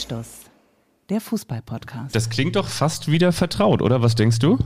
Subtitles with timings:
[0.00, 0.26] Anstoß,
[1.10, 2.14] der Fußball-Podcast.
[2.16, 4.00] Das klingt doch fast wieder vertraut, oder?
[4.00, 4.56] Was denkst du?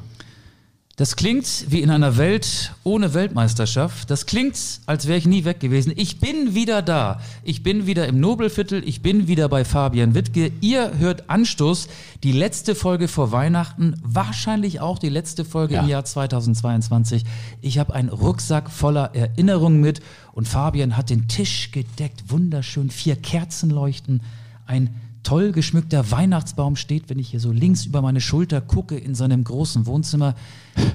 [0.94, 4.08] Das klingt wie in einer Welt ohne Weltmeisterschaft.
[4.12, 5.92] Das klingt, als wäre ich nie weg gewesen.
[5.96, 7.20] Ich bin wieder da.
[7.42, 8.86] Ich bin wieder im Nobelviertel.
[8.86, 10.52] Ich bin wieder bei Fabian Wittke.
[10.60, 11.88] Ihr hört Anstoß,
[12.22, 15.82] die letzte Folge vor Weihnachten, wahrscheinlich auch die letzte Folge Ja.
[15.82, 17.24] im Jahr 2022.
[17.60, 22.22] Ich habe einen Rucksack voller Erinnerungen mit und Fabian hat den Tisch gedeckt.
[22.30, 22.88] Wunderschön.
[22.90, 24.20] Vier Kerzen leuchten.
[24.66, 29.14] Ein toll geschmückter Weihnachtsbaum steht, wenn ich hier so links über meine Schulter gucke in
[29.14, 30.34] seinem großen Wohnzimmer.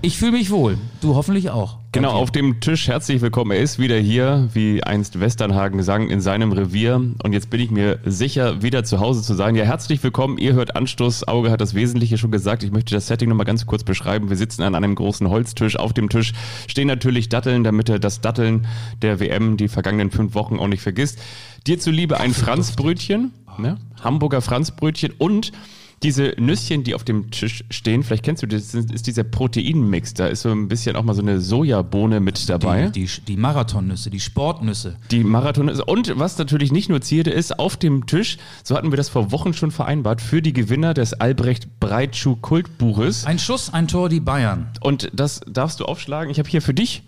[0.02, 0.77] Ich fühle mich wohl.
[1.02, 1.77] Du hoffentlich auch.
[1.91, 2.21] Genau, Danke.
[2.21, 3.52] auf dem Tisch herzlich willkommen.
[3.52, 6.95] Er ist wieder hier, wie einst Westernhagen sang, in seinem Revier.
[6.95, 9.55] Und jetzt bin ich mir sicher, wieder zu Hause zu sein.
[9.55, 10.38] Ja, herzlich willkommen.
[10.38, 11.27] Ihr hört Anstoß.
[11.27, 12.63] Auge hat das Wesentliche schon gesagt.
[12.63, 14.30] Ich möchte das Setting nochmal ganz kurz beschreiben.
[14.30, 15.77] Wir sitzen an einem großen Holztisch.
[15.77, 16.33] Auf dem Tisch
[16.67, 18.67] stehen natürlich Datteln, damit er das Datteln
[19.02, 21.17] der WM die vergangenen fünf Wochen auch nicht vergisst.
[21.66, 23.77] Dir zuliebe ein Franzbrötchen, ne?
[24.02, 25.52] Hamburger Franzbrötchen und
[26.03, 30.13] diese Nüsschen, die auf dem Tisch stehen, vielleicht kennst du das, ist dieser Proteinmix.
[30.13, 32.87] Da ist so ein bisschen auch mal so eine Sojabohne mit dabei.
[32.87, 34.95] Die, die, die Marathonnüsse, die Sportnüsse.
[35.11, 35.81] Die Marathon ist.
[35.81, 39.31] Und was natürlich nicht nur Zierde ist, auf dem Tisch, so hatten wir das vor
[39.31, 43.25] Wochen schon vereinbart, für die Gewinner des Albrecht Breitschuh Kultbuches.
[43.25, 44.69] Ein Schuss, ein Tor, die Bayern.
[44.81, 46.31] Und das darfst du aufschlagen.
[46.31, 47.03] Ich habe hier für dich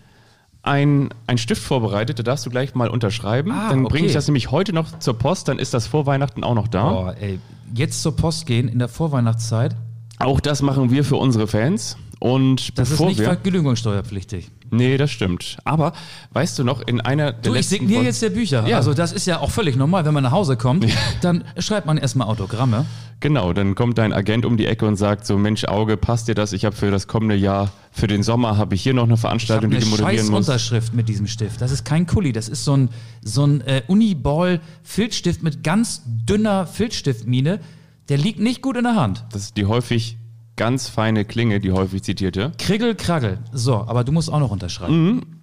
[0.62, 3.50] ein, ein Stift vorbereitet, da darfst du gleich mal unterschreiben.
[3.50, 3.92] Ah, dann okay.
[3.92, 6.68] bringe ich das nämlich heute noch zur Post, dann ist das vor Weihnachten auch noch
[6.68, 6.88] da.
[6.90, 7.40] Boah, ey.
[7.74, 9.74] Jetzt zur Post gehen in der Vorweihnachtszeit,
[10.18, 11.96] Auch das machen wir für unsere Fans.
[12.20, 13.24] Und das ist nicht wir.
[13.24, 14.50] vergnügungssteuerpflichtig.
[14.72, 15.58] Nee, das stimmt.
[15.64, 15.92] Aber
[16.32, 18.66] weißt du noch, in einer der Du, ich signiere jetzt der Bücher.
[18.66, 18.76] Ja.
[18.78, 20.86] Also das ist ja auch völlig normal, wenn man nach Hause kommt,
[21.20, 22.86] dann schreibt man erstmal Autogramme.
[23.20, 26.34] Genau, dann kommt dein Agent um die Ecke und sagt so, Mensch, Auge, passt dir
[26.34, 26.54] das?
[26.54, 29.20] Ich habe für das kommende Jahr, für den Sommer, habe ich hier noch eine Ich
[29.20, 30.48] Veranstaltung, eine die du moderieren scheiß musst.
[30.48, 31.60] Unterschrift mit diesem Stift.
[31.60, 32.88] Das ist kein Kuli, das ist so ein,
[33.22, 37.60] so ein äh, Uniball-Filzstift mit ganz dünner Filzstiftmine.
[38.08, 39.24] Der liegt nicht gut in der Hand.
[39.32, 40.16] Das ist die häufig
[40.56, 42.52] ganz feine Klinge, die häufig zitierte.
[42.58, 43.38] Kriggel, Kraggel.
[43.52, 45.38] So, aber du musst auch noch unterschreiben.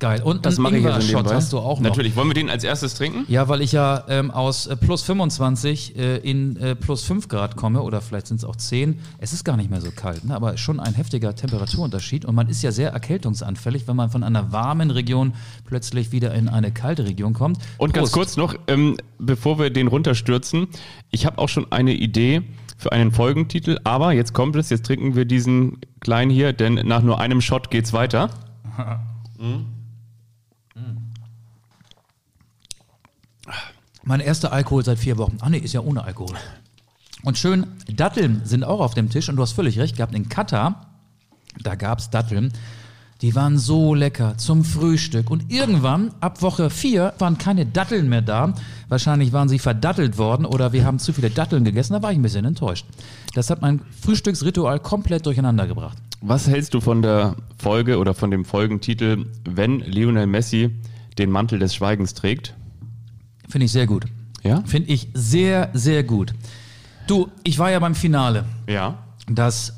[0.00, 0.22] Geil.
[0.22, 0.42] Und Mhm.
[0.42, 1.34] Das mache ich jetzt nebenbei.
[1.34, 1.88] hast du auch noch.
[1.88, 2.14] Natürlich.
[2.14, 3.24] Wollen wir den als erstes trinken?
[3.26, 7.56] Ja, weil ich ja ähm, aus äh, plus 25 äh, in äh, plus 5 Grad
[7.56, 9.00] komme oder vielleicht sind es auch 10.
[9.18, 10.36] Es ist gar nicht mehr so kalt, ne?
[10.36, 14.52] aber schon ein heftiger Temperaturunterschied und man ist ja sehr erkältungsanfällig, wenn man von einer
[14.52, 15.32] warmen Region
[15.64, 17.58] plötzlich wieder in eine kalte Region kommt.
[17.78, 18.14] Und ganz Prost.
[18.14, 20.68] kurz noch, ähm, bevor wir den runterstürzen,
[21.10, 22.42] ich habe auch schon eine Idee
[22.78, 27.02] für einen Folgentitel, aber jetzt kommt es, jetzt trinken wir diesen kleinen hier, denn nach
[27.02, 28.30] nur einem Shot geht's weiter.
[34.04, 35.36] Mein erster Alkohol seit vier Wochen.
[35.40, 36.36] Ah nee, ist ja ohne Alkohol.
[37.24, 40.28] Und schön, Datteln sind auch auf dem Tisch und du hast völlig recht gehabt, in
[40.28, 40.86] Katar,
[41.60, 42.52] da gab es Datteln,
[43.20, 45.30] die waren so lecker zum Frühstück.
[45.30, 48.54] Und irgendwann, ab Woche vier, waren keine Datteln mehr da.
[48.88, 51.94] Wahrscheinlich waren sie verdattelt worden oder wir haben zu viele Datteln gegessen.
[51.94, 52.86] Da war ich ein bisschen enttäuscht.
[53.34, 55.98] Das hat mein Frühstücksritual komplett durcheinander gebracht.
[56.20, 60.70] Was hältst du von der Folge oder von dem Folgentitel, wenn Lionel Messi
[61.18, 62.54] den Mantel des Schweigens trägt?
[63.48, 64.04] Finde ich sehr gut.
[64.44, 64.62] Ja?
[64.66, 66.34] Finde ich sehr, sehr gut.
[67.06, 68.44] Du, ich war ja beim Finale.
[68.68, 68.98] Ja.
[69.28, 69.77] das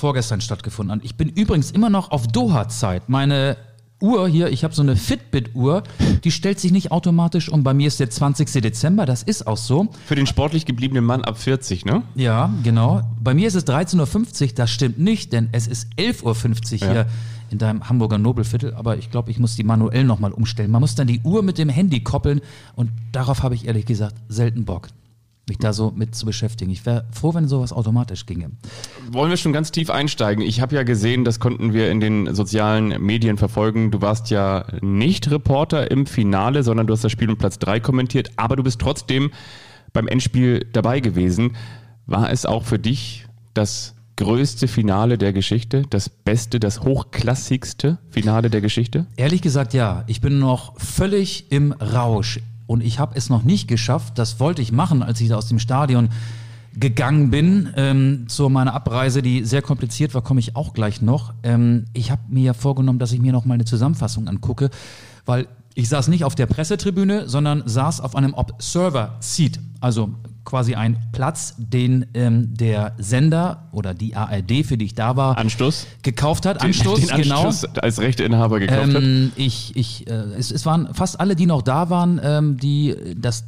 [0.00, 1.04] vorgestern stattgefunden hat.
[1.04, 3.08] Ich bin übrigens immer noch auf Doha-Zeit.
[3.08, 3.56] Meine
[4.02, 5.82] Uhr hier, ich habe so eine Fitbit-Uhr,
[6.24, 7.62] die stellt sich nicht automatisch um.
[7.62, 8.50] Bei mir ist der 20.
[8.62, 9.88] Dezember, das ist auch so.
[10.06, 12.02] Für den sportlich gebliebenen Mann ab 40, ne?
[12.14, 13.02] Ja, genau.
[13.22, 16.92] Bei mir ist es 13.50 Uhr, das stimmt nicht, denn es ist 11.50 Uhr Ja.
[16.92, 17.06] hier
[17.50, 18.72] in deinem Hamburger Nobelviertel.
[18.74, 20.70] Aber ich glaube, ich muss die manuell nochmal umstellen.
[20.70, 22.40] Man muss dann die Uhr mit dem Handy koppeln
[22.76, 24.88] und darauf habe ich ehrlich gesagt selten Bock,
[25.50, 26.70] mich da so mit zu beschäftigen.
[26.70, 28.52] Ich wäre froh, wenn sowas automatisch ginge.
[29.10, 30.42] Wollen wir schon ganz tief einsteigen?
[30.42, 33.90] Ich habe ja gesehen, das konnten wir in den sozialen Medien verfolgen.
[33.90, 37.80] Du warst ja nicht Reporter im Finale, sondern du hast das Spiel um Platz 3
[37.80, 39.30] kommentiert, aber du bist trotzdem
[39.92, 41.56] beim Endspiel dabei gewesen.
[42.06, 48.50] War es auch für dich das größte Finale der Geschichte, das beste, das hochklassigste Finale
[48.50, 49.06] der Geschichte?
[49.16, 50.04] Ehrlich gesagt, ja.
[50.06, 52.38] Ich bin noch völlig im Rausch.
[52.70, 54.16] Und ich habe es noch nicht geschafft.
[54.16, 56.08] Das wollte ich machen, als ich da aus dem Stadion
[56.72, 57.68] gegangen bin.
[57.74, 61.34] Ähm, zu meiner Abreise, die sehr kompliziert war, komme ich auch gleich noch.
[61.42, 64.70] Ähm, ich habe mir ja vorgenommen, dass ich mir noch mal eine Zusammenfassung angucke,
[65.26, 69.58] weil ich saß nicht auf der Pressetribüne, sondern saß auf einem Observer-Seat.
[69.80, 70.10] Also
[70.50, 75.38] quasi ein Platz, den ähm, der Sender oder die ARD, für die ich da war,
[75.38, 75.86] Anstoß?
[76.02, 76.60] gekauft hat.
[76.60, 77.46] Anstoß, den genau.
[77.46, 79.02] Anstoß als Rechteinhaber gekauft hat.
[79.02, 82.96] Ähm, ich, ich, äh, es, es waren fast alle, die noch da waren, ähm, die,
[83.16, 83.44] das,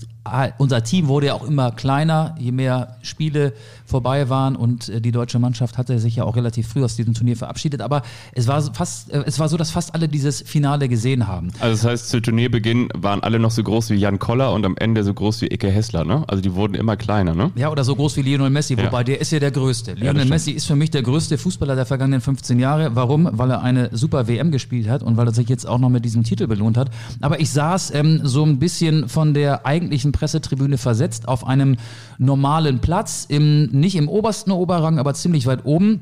[0.58, 3.52] unser Team wurde ja auch immer kleiner, je mehr Spiele
[3.84, 7.14] vorbei waren und äh, die deutsche Mannschaft hatte sich ja auch relativ früh aus diesem
[7.14, 8.02] Turnier verabschiedet, aber
[8.32, 11.50] es war so fast, äh, es war so, dass fast alle dieses Finale gesehen haben.
[11.58, 14.76] Also das heißt, zu Turnierbeginn waren alle noch so groß wie Jan Koller und am
[14.76, 16.24] Ende so groß wie Icke Hessler, ne?
[16.28, 17.50] Also die wurden immer mal kleiner, ne?
[17.54, 18.84] Ja, oder so groß wie Lionel Messi, Ja.
[18.86, 19.92] wobei der ist ja der Größte.
[19.94, 20.30] Lionel stimmt.
[20.30, 22.94] Messi ist für mich der größte Fußballer der vergangenen 15 Jahre.
[22.94, 23.28] Warum?
[23.32, 26.04] Weil er eine super WM gespielt hat und weil er sich jetzt auch noch mit
[26.04, 26.90] diesem Titel belohnt hat.
[27.20, 31.76] Aber ich saß ähm, so ein bisschen von der eigentlichen Pressetribüne versetzt auf einem
[32.18, 36.00] normalen Platz, im, nicht im obersten Oberrang, aber ziemlich weit oben.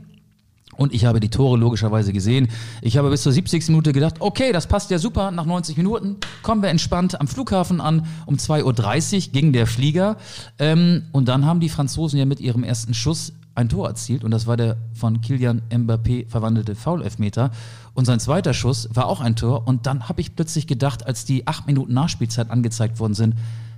[0.81, 2.49] Und ich habe die Tore logischerweise gesehen.
[2.81, 3.69] Ich habe bis zur 70.
[3.69, 5.31] Minute gedacht, okay, das passt ja super.
[5.31, 8.07] Nach 90 Minuten kommen wir entspannt am Flughafen an.
[8.25, 10.17] Um 2.30 Uhr ging der Flieger.
[10.59, 14.25] Ähm, und dann haben die Franzosen ja mit ihrem ersten Schuss ein Tor erzielt.
[14.25, 17.51] Und das war der von Kilian Mbappé verwandelte Foul-Elfmeter.
[17.93, 19.69] Und sein zweiter Schuss war auch ein Tor.
[19.69, 23.35] Und dann habe ich plötzlich gedacht, als die acht Minuten Nachspielzeit angezeigt worden sind,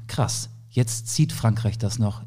[0.07, 2.23] krass, jetzt zieht Frankreich das noch,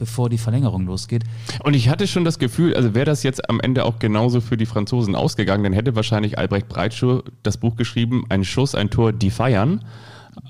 [0.00, 1.22] bevor die Verlängerung losgeht.
[1.62, 4.56] Und ich hatte schon das Gefühl, also wäre das jetzt am Ende auch genauso für
[4.56, 9.12] die Franzosen ausgegangen, dann hätte wahrscheinlich Albrecht Breitschuh das Buch geschrieben, ein Schuss, ein Tor,
[9.12, 9.84] die feiern.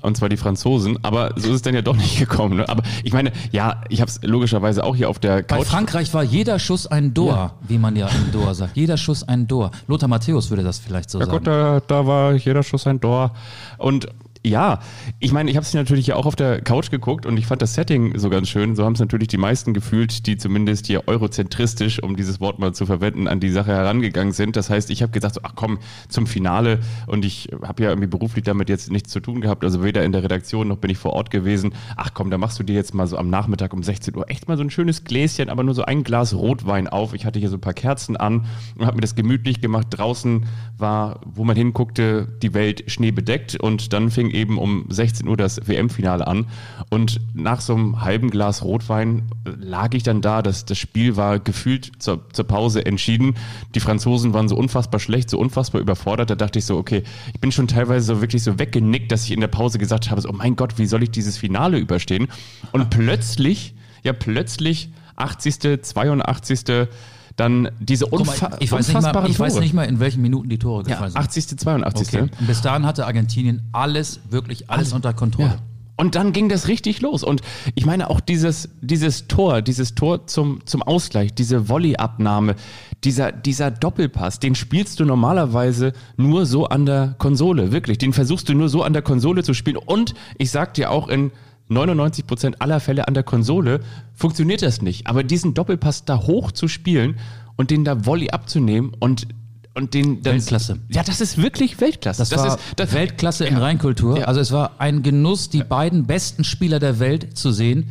[0.03, 2.57] Und zwar die Franzosen, aber so ist es dann ja doch nicht gekommen.
[2.57, 2.69] Ne?
[2.69, 5.67] Aber ich meine, ja, ich habe es logischerweise auch hier auf der Bei Couch.
[5.67, 8.77] Frankreich war jeder Schuss ein Dor, wie man ja im Dor sagt.
[8.77, 9.71] Jeder Schuss ein Dor.
[9.87, 11.37] Lothar Matthäus würde das vielleicht so Ja sagen.
[11.39, 13.33] gut, da, da war jeder Schuss ein Tor.
[13.79, 14.07] Und
[14.43, 14.79] ja,
[15.19, 17.61] ich meine, ich habe es natürlich ja auch auf der Couch geguckt und ich fand
[17.61, 18.75] das Setting so ganz schön.
[18.75, 22.73] So haben es natürlich die meisten gefühlt, die zumindest hier eurozentristisch, um dieses Wort mal
[22.73, 24.55] zu verwenden, an die Sache herangegangen sind.
[24.55, 25.77] Das heißt, ich habe gesagt, so, ach komm,
[26.09, 26.79] zum Finale.
[27.05, 29.63] Und ich habe ja irgendwie beruflich damit jetzt nichts zu tun gehabt.
[29.63, 31.75] Also weder in der Redaktion noch bin ich vor Ort gewesen.
[31.95, 34.47] Ach komm, da machst du dir jetzt mal so am Nachmittag um 16 Uhr echt
[34.47, 37.13] mal so ein schönes Gläschen, aber nur so ein Glas Rotwein auf.
[37.13, 38.45] Ich hatte hier so ein paar Kerzen an
[38.75, 39.87] und habe mir das gemütlich gemacht.
[39.91, 40.47] Draußen
[40.79, 45.67] war, wo man hinguckte, die Welt schneebedeckt und dann fing eben um 16 Uhr das
[45.67, 46.45] WM-Finale an
[46.89, 51.39] und nach so einem halben Glas Rotwein lag ich dann da, das, das Spiel war
[51.39, 53.35] gefühlt zur, zur Pause entschieden.
[53.75, 57.39] Die Franzosen waren so unfassbar schlecht, so unfassbar überfordert, da dachte ich so, okay, ich
[57.39, 60.29] bin schon teilweise so wirklich so weggenickt, dass ich in der Pause gesagt habe, so,
[60.29, 62.27] oh mein Gott, wie soll ich dieses Finale überstehen?
[62.71, 63.73] Und plötzlich,
[64.03, 66.87] ja plötzlich, 80., 82.,
[67.35, 69.99] dann diese Guck mal, unfa ich weiß, nicht mal, unfassbaren ich weiß nicht mal, in
[69.99, 71.21] welchen Minuten die Tore Ja, gefallen sind.
[71.21, 72.07] 80., 82.
[72.07, 72.21] Okay.
[72.21, 75.49] Und bis dahin hatte Argentinien alles, wirklich alles unter Kontrolle.
[75.49, 75.59] Ja.
[76.01, 77.23] Und dann ging das richtig los.
[77.23, 77.41] Und
[77.75, 82.55] ich meine auch dieses, dieses Tor, dieses Tor zum, zum Ausgleich, diese Volleyabnahme,
[83.03, 87.71] dieser, dieser Doppelpass, den spielst du normalerweise nur so an der Konsole.
[87.71, 87.99] Wirklich.
[87.99, 89.77] Den versuchst du nur so an der Konsole zu spielen.
[89.77, 91.31] Und ich sag dir auch in
[91.71, 93.79] 99 Prozent aller Fälle an der Konsole
[94.13, 95.07] funktioniert das nicht.
[95.07, 97.15] Aber diesen Doppelpass da hoch zu spielen
[97.55, 99.27] und den da Volley abzunehmen und
[99.73, 100.79] und den dann, Weltklasse.
[100.89, 102.19] Ja, das ist wirklich Weltklasse.
[102.19, 103.61] Das, war ist das, Weltklasse in Ja.
[103.61, 104.19] Reinkultur.
[104.19, 104.25] Ja.
[104.25, 107.87] Also es war ein Genuss, die beiden besten Spieler der Welt zu sehen.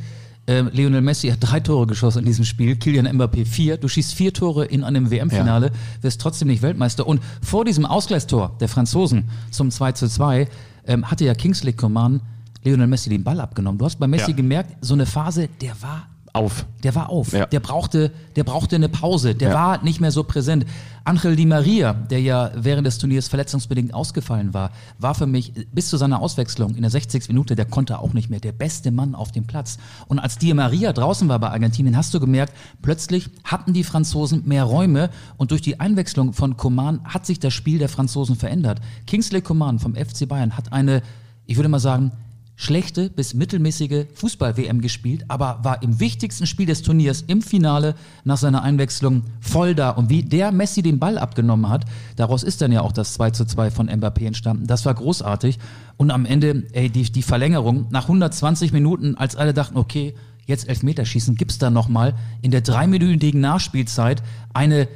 [0.46, 3.78] Ähm, Lionel Messi hat drei Tore geschossen in diesem Spiel, Kylian Mbappé vier.
[3.78, 5.70] Du schießt vier Tore in einem WM-Finale,
[6.02, 7.06] wirst trotzdem nicht Weltmeister.
[7.06, 10.48] Und vor diesem Ausgleichstor der Franzosen zum 2 zu 2
[10.86, 12.20] ähm, hatte ja Kingsley Coman
[12.64, 13.78] Lionel Messi den Ball abgenommen.
[13.78, 14.36] Du hast bei Messi Ja.
[14.36, 16.64] gemerkt, so eine Phase, der war auf.
[16.84, 17.32] der war auf.
[17.32, 17.46] Ja.
[17.46, 19.34] Der brauchte, der brauchte eine Pause.
[19.34, 19.54] Der Ja.
[19.54, 20.64] war nicht mehr so präsent.
[21.02, 24.70] Angel Di Maria, der ja während des Turniers verletzungsbedingt ausgefallen war,
[25.00, 27.26] war für mich bis zu seiner Auswechslung in der 60.
[27.26, 29.78] Minute, der konnte auch nicht mehr, der beste Mann auf dem Platz.
[30.06, 34.42] Und als Di Maria draußen war bei Argentinien, hast du gemerkt, plötzlich hatten die Franzosen
[34.46, 38.80] mehr Räume und durch die Einwechslung von Coman hat sich das Spiel der Franzosen verändert.
[39.08, 41.02] Kingsley Coman vom FC Bayern hat eine,
[41.46, 42.12] ich würde mal sagen,
[42.60, 48.36] schlechte bis mittelmäßige Fußball-WM gespielt, aber war im wichtigsten Spiel des Turniers im Finale nach
[48.36, 49.88] seiner Einwechslung voll da.
[49.88, 51.86] Und wie der Messi den Ball abgenommen hat,
[52.16, 54.66] daraus ist dann ja auch das 2 zu 2 von Mbappé entstanden.
[54.66, 55.58] Das war großartig.
[55.96, 60.14] Und am Ende, ey, die, die Verlängerung, nach 120 Minuten, als alle dachten, okay,
[60.44, 64.86] jetzt Elfmeterschießen, gibt's da nochmal in der dreiminütigen Nachspielzeit eine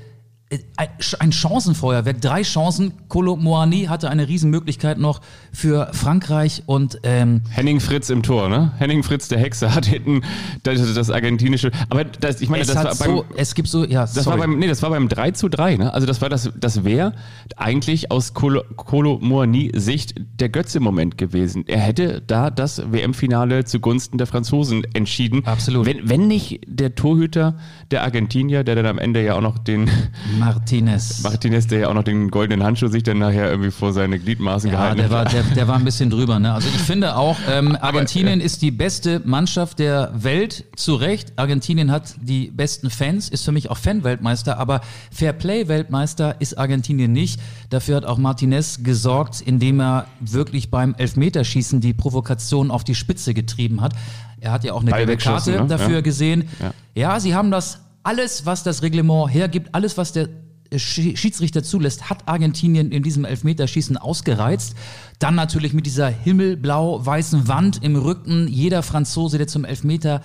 [0.77, 2.93] ein Chancenfeuerwerk, drei Chancen.
[3.09, 5.21] Kolo Moani hatte eine Riesenmöglichkeit noch
[5.53, 8.73] für Frankreich und ähm, Henning Fritz im Tor, ne?
[8.79, 10.23] Henning Fritz, der Hexer, hat hinten
[10.63, 11.71] das, das argentinische.
[11.89, 13.17] Aber das, ich meine, es, das war beim.
[13.17, 14.39] so, es gibt so, ja, das sorry.
[14.39, 15.95] war beim, nee, das war beim 3 zu 3, ne?
[15.95, 17.15] Also das war das, das wäre
[17.57, 21.65] eigentlich aus Kolo, Kolo Muani Sicht der Götze-Moment gewesen.
[21.67, 25.45] Er hätte da das WM-Finale zugunsten der Franzosen entschieden.
[25.47, 25.87] Absolut.
[25.87, 27.57] Wenn, wenn nicht der Torhüter
[27.91, 29.91] der Argentinier, der dann am Ende ja auch noch den
[30.39, 31.23] Martinez.
[31.23, 34.71] Martinez, der ja auch noch den goldenen Handschuh sich dann nachher irgendwie vor seine Gliedmaßen
[34.71, 35.13] ja, gehalten der hat.
[35.13, 36.39] war, der, der war ein bisschen drüber.
[36.39, 36.53] Ne?
[36.53, 41.33] Also ich finde auch, ähm, Argentinien ist die beste Mannschaft der Welt, zu Recht.
[41.37, 44.81] Argentinien hat die besten Fans, ist für mich auch Fan-Weltmeister, aber
[45.13, 47.41] Fairplay-Weltmeister ist Argentinien nicht.
[47.71, 53.35] Dafür hat auch Martinez gesorgt, indem er wirklich beim Elfmeterschießen die Provokation auf die Spitze
[53.35, 53.93] getrieben hat.
[54.41, 55.67] Er hat ja auch eine gelbe Karte ne?
[55.67, 56.01] dafür Ja.
[56.03, 56.49] gesehen.
[56.61, 56.73] Ja.
[56.95, 60.29] ja, sie haben das alles, was das Reglement hergibt, alles, was der
[60.73, 64.75] Schi- Schiedsrichter zulässt, hat Argentinien in diesem Elfmeterschießen ausgereizt.
[65.19, 68.49] Dann natürlich mit dieser himmelblau-weißen Wand im Rücken.
[68.49, 70.23] Jeder Franzose, der zum Elfmeter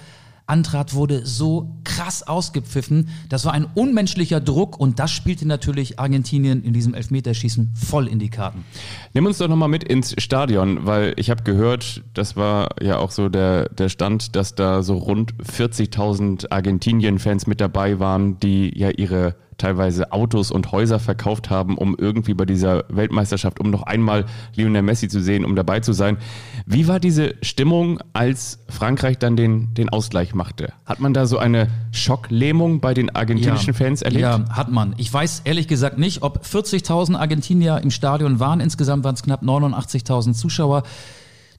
[0.50, 3.10] antrat, wurde so krass ausgepfiffen.
[3.29, 8.20] Das war ein unmenschlicher Druck und das spielte natürlich Argentinien in diesem Elfmeterschießen voll in
[8.20, 8.65] die Karten.
[9.13, 13.12] Nimm uns doch nochmal mit ins Stadion, weil ich habe gehört, das war ja auch
[13.12, 18.89] so der, der Stand, dass da so rund 40.000 Argentinien-Fans mit dabei waren, die ja
[18.89, 24.25] ihre teilweise Autos und Häuser verkauft haben, um irgendwie bei dieser Weltmeisterschaft, um noch einmal
[24.56, 26.18] Lionel Messi zu sehen, um dabei zu sein.
[26.66, 30.74] Wie war diese Stimmung, als Frankreich dann den, den Ausgleich machte?
[30.86, 34.22] Hat man da so eine Schocklähmung bei den argentinischen ja, Fans erlebt?
[34.22, 34.96] Ja, hat man.
[34.98, 38.60] Ich weiß ehrlich gesagt nicht, ob 40.000 Argentinier im Stadion waren.
[38.60, 40.84] Insgesamt waren es knapp 89.000 Zuschauer.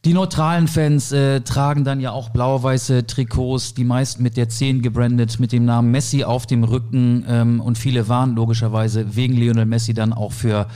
[0.07, 4.81] Die neutralen Fans äh, tragen dann ja auch blau-weiße Trikots, die meisten mit der 10
[4.81, 7.23] gebrandet, mit dem Namen Messi auf dem Rücken.
[7.29, 10.69] Ähm, und viele waren logischerweise wegen Lionel Messi dann auch für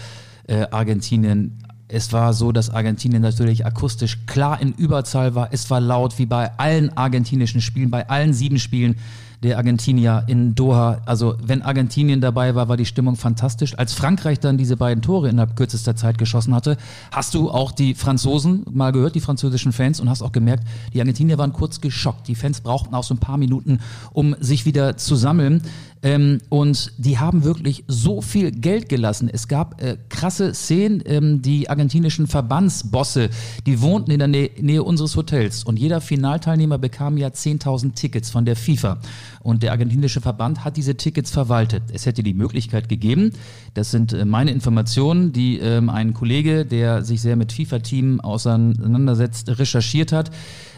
[0.46, 1.58] äh, Argentinien.
[1.88, 5.48] Es war so, dass Argentinien natürlich akustisch klar in Überzahl war.
[5.52, 8.96] Es war laut, wie bei allen argentinischen Spielen, bei allen sieben Spielen
[9.44, 11.02] der Argentinier in Doha.
[11.04, 13.78] Also wenn Argentinien dabei war, war die Stimmung fantastisch.
[13.78, 16.76] Als Frankreich dann diese beiden Tore innerhalb kürzester Zeit geschossen hatte,
[17.12, 21.00] hast du auch die Franzosen mal gehört, die französischen Fans, und hast auch gemerkt, die
[21.00, 22.26] Argentinier waren kurz geschockt.
[22.26, 23.80] Die Fans brauchten auch so ein paar Minuten,
[24.12, 25.62] um sich wieder zu sammeln.
[26.04, 29.30] Ähm, und die haben wirklich so viel Geld gelassen.
[29.32, 33.30] Es gab äh, krasse Szenen, ähm, die argentinischen Verbandsbosse,
[33.66, 38.30] die wohnten in der Nä Nähe unseres Hotels und jeder Finalteilnehmer bekam ja 10.000 Tickets
[38.30, 38.98] von der FIFA.
[39.40, 41.84] Und der argentinische Verband hat diese Tickets verwaltet.
[41.92, 43.32] Es hätte die Möglichkeit gegeben,
[43.72, 49.58] das sind äh, meine Informationen, die ähm, ein Kollege, der sich sehr mit FIFA-Team auseinandersetzt,
[49.58, 50.30] recherchiert hat.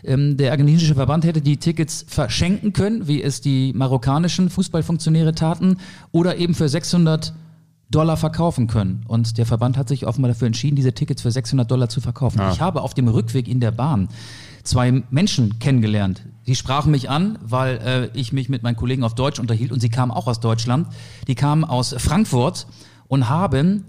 [0.05, 5.79] Ähm, der argentinische Verband hätte die Tickets verschenken können, wie es die marokkanischen Fußballfunktionäre taten,
[6.13, 7.35] oder eben für 600
[7.91, 9.05] Dollar verkaufen können.
[9.07, 12.41] Und der Verband hat sich offenbar dafür entschieden, diese Tickets für 600 Dollar zu verkaufen.
[12.41, 12.51] Ah.
[12.53, 14.09] Ich habe auf dem Rückweg in der Bahn
[14.65, 16.27] zwei Menschen kennengelernt.
[16.47, 19.81] Die sprachen mich an, weil äh, ich mich mit meinen Kollegen auf Deutsch unterhielt und
[19.81, 20.89] sie kamen auch aus Deutschland.
[21.29, 22.67] Die kamen aus Frankfurt
[23.09, 23.85] und haben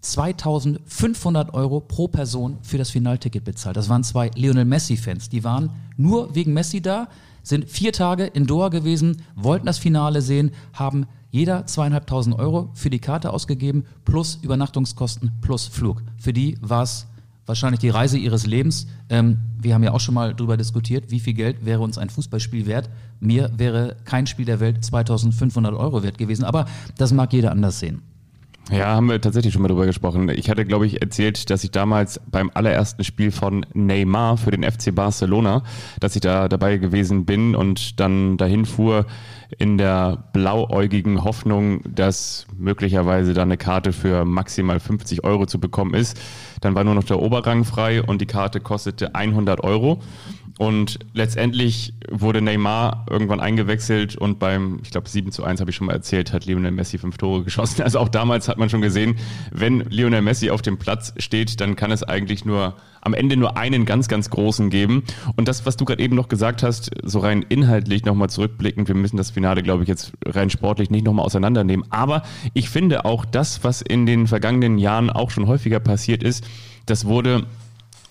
[0.00, 3.76] 2500 Euro pro Person für das Finalticket bezahlt.
[3.76, 5.28] Das waren zwei Lionel Messi-Fans.
[5.28, 7.08] Die waren nur wegen Messi da,
[7.42, 12.90] sind vier Tage in Doha gewesen, wollten das Finale sehen, haben jeder zweieinhalbtausend Euro für
[12.90, 16.02] die Karte ausgegeben, plus Übernachtungskosten, plus Flug.
[16.18, 17.06] Für die war es
[17.46, 18.86] wahrscheinlich die Reise ihres Lebens.
[19.08, 22.10] Ähm, wir haben ja auch schon mal darüber diskutiert, wie viel Geld wäre uns ein
[22.10, 22.90] Fußballspiel wert.
[23.18, 26.66] Mir wäre kein Spiel der Welt 2500 Euro wert gewesen, aber
[26.98, 28.02] das mag jeder anders sehen.
[28.70, 30.28] Ja, haben wir tatsächlich schon mal drüber gesprochen.
[30.28, 34.62] Ich hatte, glaube ich, erzählt, dass ich damals beim allerersten Spiel von Neymar für den
[34.62, 35.64] FC Barcelona,
[35.98, 39.06] dass ich da dabei gewesen bin und dann dahin fuhr
[39.58, 45.94] in der blauäugigen Hoffnung, dass möglicherweise da eine Karte für maximal 50 Euro zu bekommen
[45.94, 46.18] ist.
[46.60, 50.00] Dann war nur noch der Oberrang frei und die Karte kostete 100 Euro.
[50.62, 55.76] Und letztendlich wurde Neymar irgendwann eingewechselt und beim, ich glaube, 7 zu 1 habe ich
[55.76, 57.82] schon mal erzählt, hat Lionel Messi fünf Tore geschossen.
[57.82, 59.16] Also auch damals hat man schon gesehen,
[59.50, 63.56] wenn Lionel Messi auf dem Platz steht, dann kann es eigentlich nur am Ende nur
[63.56, 65.02] einen ganz, ganz großen geben.
[65.34, 68.94] Und das, was du gerade eben noch gesagt hast, so rein inhaltlich nochmal zurückblickend, wir
[68.94, 71.86] müssen das Finale, glaube ich, jetzt rein sportlich nicht nochmal auseinandernehmen.
[71.90, 72.22] Aber
[72.54, 76.44] ich finde auch das, was in den vergangenen Jahren auch schon häufiger passiert ist,
[76.86, 77.46] das wurde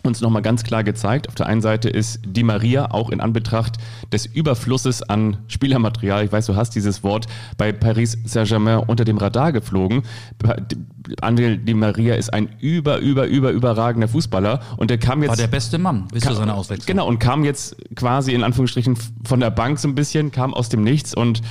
[0.03, 1.27] uns nochmal ganz klar gezeigt.
[1.27, 3.77] Auf der einen Seite ist Di Maria auch in Anbetracht
[4.11, 7.27] des Überflusses an Spielermaterial, ich weiß, du hast dieses Wort,
[7.57, 10.03] bei Paris Saint-Germain unter dem Radar geflogen.
[11.21, 15.29] André Di Maria ist ein über, über, über, überragender Fußballer und der kam jetzt...
[15.29, 16.87] War der beste Mann, bis zu seiner Auswechslung.
[16.87, 20.69] Genau, und kam jetzt quasi in Anführungsstrichen von der Bank so ein bisschen, kam aus
[20.69, 21.41] dem Nichts und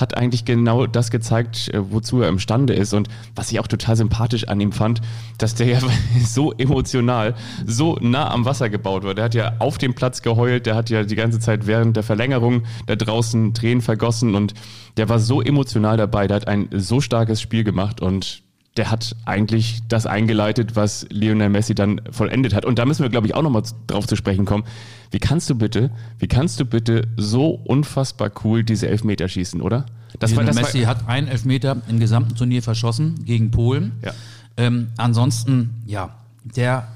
[0.00, 2.92] hat eigentlich genau das gezeigt, äh, wozu er imstande ist.
[2.92, 5.00] Und was ich auch total sympathisch an ihm fand,
[5.38, 5.78] dass der ja
[6.24, 7.34] so emotional,
[7.66, 9.14] so nah am Wasser gebaut war.
[9.14, 12.02] Der hat ja auf dem Platz geheult, der hat ja die ganze Zeit während der
[12.02, 14.54] Verlängerung da draußen Tränen vergossen und
[14.96, 18.42] der war so emotional dabei, der hat ein so starkes Spiel gemacht und
[18.76, 22.64] der hat eigentlich das eingeleitet, was Lionel Messi dann vollendet hat.
[22.64, 24.64] Und da müssen wir, glaube ich, auch nochmal drauf zu sprechen kommen.
[25.10, 29.86] Wie kannst du bitte, wie kannst du bitte so unfassbar cool diese Elfmeter schießen, oder?
[30.18, 33.92] Das Lionel war, das Messi war, hat einen Elfmeter im gesamten Turnier verschossen gegen Polen.
[34.04, 34.12] Ja.
[34.56, 36.88] Ähm, ansonsten, ja, der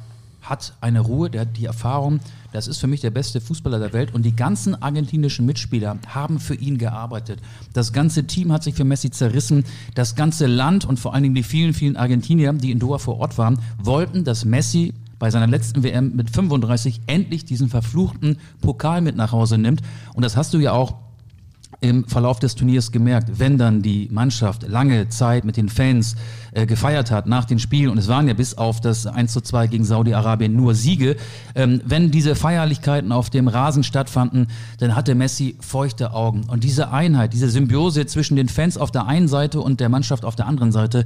[0.42, 2.20] hat eine Ruhe, der hat die Erfahrung.
[2.54, 4.14] Das ist für mich der beste Fußballer der Welt.
[4.14, 7.40] Und die ganzen argentinischen Mitspieler haben für ihn gearbeitet.
[7.72, 9.64] Das ganze Team hat sich für Messi zerrissen.
[9.96, 13.18] Das ganze Land und vor allen Dingen die vielen, vielen Argentinier, die in Doha vor
[13.18, 19.00] Ort waren, wollten, dass Messi bei seiner letzten WM mit 35 endlich diesen verfluchten Pokal
[19.00, 19.82] mit nach Hause nimmt.
[20.14, 20.94] Und das hast du ja auch
[21.84, 26.16] im Verlauf des Turniers gemerkt, wenn dann die Mannschaft lange Zeit mit den Fans
[26.52, 29.42] äh, gefeiert hat nach den Spielen, und es waren ja bis auf das 1 zu
[29.42, 31.16] 2 gegen Saudi-Arabien nur Siege,
[31.54, 34.46] ähm, wenn diese Feierlichkeiten auf dem Rasen stattfanden,
[34.78, 36.44] dann hatte Messi feuchte Augen.
[36.44, 40.24] Und diese Einheit, diese Symbiose zwischen den Fans auf der einen Seite und der Mannschaft
[40.24, 41.04] auf der anderen Seite,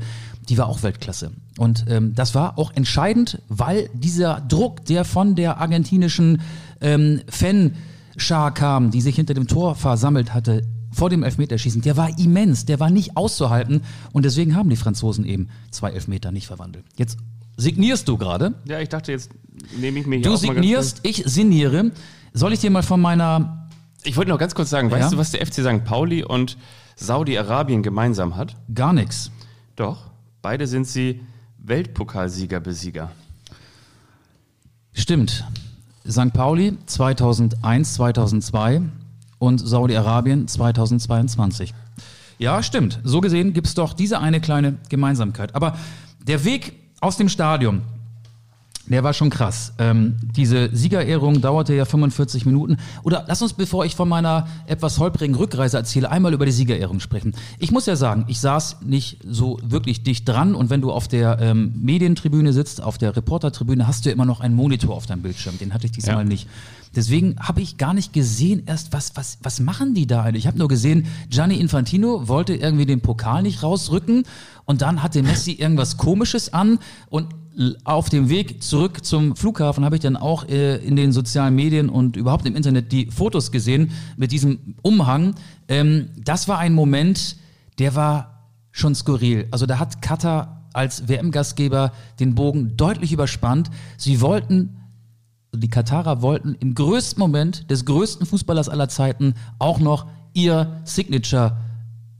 [0.49, 1.33] die war auch Weltklasse.
[1.59, 6.41] Und ähm, das war auch entscheidend, weil dieser Druck, der von der argentinischen
[6.81, 7.73] ähm, Fan
[8.19, 12.65] Schar kam, die sich hinter dem Tor versammelt hatte, vor dem Elfmeterschießen, der war immens,
[12.65, 13.83] der war nicht auszuhalten
[14.13, 16.85] und deswegen haben die Franzosen eben zwei Elfmeter nicht verwandelt.
[16.97, 17.19] Jetzt
[17.57, 18.55] signierst du gerade.
[18.67, 19.31] Ja, ich dachte, jetzt
[19.79, 21.93] nehme ich mir hier Du signierst, ich signiere.
[22.33, 23.69] Soll ich dir mal von meiner
[24.05, 25.11] Ich wollte noch ganz kurz sagen, weißt Ja?
[25.11, 25.85] du, was der FC St.
[25.85, 26.57] Pauli und
[26.97, 28.57] Saudi-Arabien gemeinsam hat?
[28.75, 29.31] gar nichts.
[29.77, 30.11] Doch,
[30.43, 31.21] beide sind sie
[31.59, 33.11] Weltpokalsieger-Besieger.
[34.93, 35.45] Stimmt.
[36.09, 36.33] St.
[36.33, 38.83] Pauli 2001, 2002
[39.39, 41.75] und Saudi-Arabien 2022.
[42.39, 43.01] Ja, stimmt.
[43.05, 45.55] So gesehen gibt es doch diese eine kleine Gemeinsamkeit.
[45.55, 45.77] Aber
[46.27, 47.83] der Weg aus dem Stadion,
[48.91, 49.73] der war schon krass.
[49.79, 52.77] Ähm, diese Siegerehrung dauerte ja 45 Minuten.
[53.03, 57.01] Oder lass uns, bevor ich von meiner etwas holprigen Rückreise erzähle, einmal über die Siegerehrung
[57.01, 57.35] sprechen.
[57.59, 61.09] Ich muss ja sagen, ich saß nicht so wirklich dicht dran und wenn du auf
[61.09, 65.07] der ähm, Medientribüne sitzt, auf der Reportertribüne, hast du ja immer noch einen Monitor auf
[65.07, 65.59] deinem Bildschirm.
[65.59, 66.25] Den hatte ich diesmal Ja.
[66.25, 66.49] nicht.
[66.95, 70.45] Deswegen habe ich gar nicht gesehen, erst was, was, was machen die da eigentlich?
[70.45, 74.25] Ich habe nur gesehen, Gianni Infantino wollte irgendwie den Pokal nicht rausrücken
[74.65, 76.79] und dann hatte Messi irgendwas Komisches an
[77.09, 77.29] und
[77.85, 81.89] auf dem Weg zurück zum Flughafen habe ich dann auch äh, in den sozialen Medien
[81.89, 85.35] und überhaupt im Internet die Fotos gesehen mit diesem Umhang.
[85.67, 87.37] Ähm, das war ein Moment,
[87.79, 89.49] der war schon skurril.
[89.51, 93.71] Also da hat Katar als WM-Gastgeber den Bogen deutlich überspannt.
[93.97, 94.77] Sie wollten
[95.53, 101.57] die Katarer wollten im größten Moment des größten Fußballers aller Zeiten auch noch ihr Signature,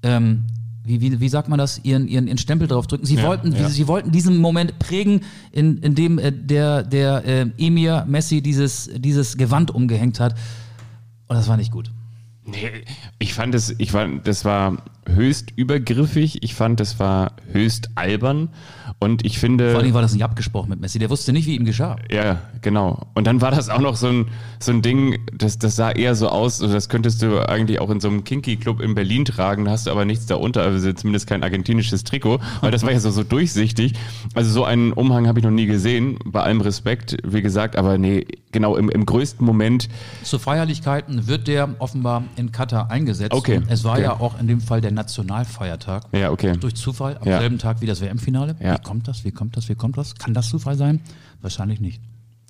[0.03, 0.45] ähm,
[0.85, 3.05] wie, wie, wie sagt man das, ihren, ihren, ihren Stempel drauf drücken.
[3.05, 3.69] Sie, Ja, wollten, ja.
[3.69, 5.21] sie wollten diesen Moment prägen,
[5.53, 10.35] in, in dem äh, der, der äh, Emir Messi dieses, dieses Gewand umgehängt hat.
[11.27, 11.91] Und das war nicht gut.
[12.47, 12.71] Nee,
[13.19, 18.49] ich fand es, ich fand, das war höchst übergriffig, ich fand, das war höchst albern
[18.99, 19.73] und ich finde.
[19.73, 20.99] Vor allem war das nicht abgesprochen mit Messi.
[20.99, 21.97] Der wusste nicht, wie ihm geschah.
[22.11, 23.07] Ja, genau.
[23.15, 24.27] Und dann war das auch noch so ein,
[24.61, 27.91] so ein Ding, das, das sah eher so aus, also das könntest du eigentlich auch
[27.91, 31.27] in so einem Kinky-Club in Berlin tragen, da hast du aber nichts darunter, also zumindest
[31.27, 33.95] kein argentinisches Trikot, weil das war ja so, so durchsichtig.
[34.35, 37.99] Also so einen Umhang habe ich noch nie gesehen, bei allem Respekt, wie gesagt, aber
[37.99, 39.89] nee, genau, im, im größten Moment,
[40.23, 43.33] Zu Feierlichkeiten wird der offenbar in Katar eingesetzt.
[43.35, 44.03] Okay, es war okay.
[44.03, 46.05] ja auch in dem Fall der Nationalfeiertag.
[46.13, 46.55] ja, okay.
[46.59, 47.39] Durch Zufall am Ja.
[47.39, 48.57] selben Tag wie das WM-Finale.
[48.61, 48.78] Ja.
[48.79, 49.25] Wie kommt das?
[49.25, 49.69] Wie kommt das?
[49.69, 50.15] Wie kommt das?
[50.15, 51.01] Kann das Zufall sein?
[51.43, 52.01] Wahrscheinlich nicht.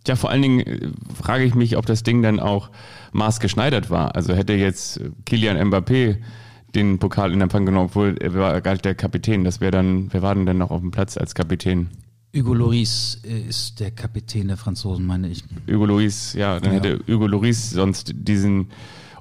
[0.06, 2.70] Ja, vor allen Dingen äh, frage ich mich, ob das Ding dann auch
[3.12, 4.14] maßgeschneidert war.
[4.14, 6.16] Also hätte jetzt äh, Kilian Mbappé
[6.74, 9.44] den Pokal in Empfang genommen, obwohl er war gar nicht der Kapitän.
[9.44, 11.88] Das wäre dann, wer war denn dann noch auf dem Platz als Kapitän?
[12.36, 15.44] Hugo Lloris äh, ist der Kapitän der Franzosen, meine ich.
[15.70, 16.78] Hugo Loris, ja, dann Ja.
[16.80, 18.68] hätte Hugo Loris sonst diesen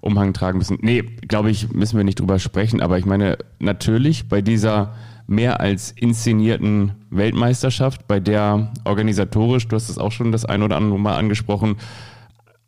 [0.01, 0.77] Umhang tragen müssen.
[0.81, 4.93] Nee, glaube ich, müssen wir nicht drüber sprechen, aber ich meine, natürlich bei dieser
[5.27, 10.77] mehr als inszenierten Weltmeisterschaft, bei der organisatorisch, du hast es auch schon das ein oder
[10.77, 11.75] andere Mal angesprochen,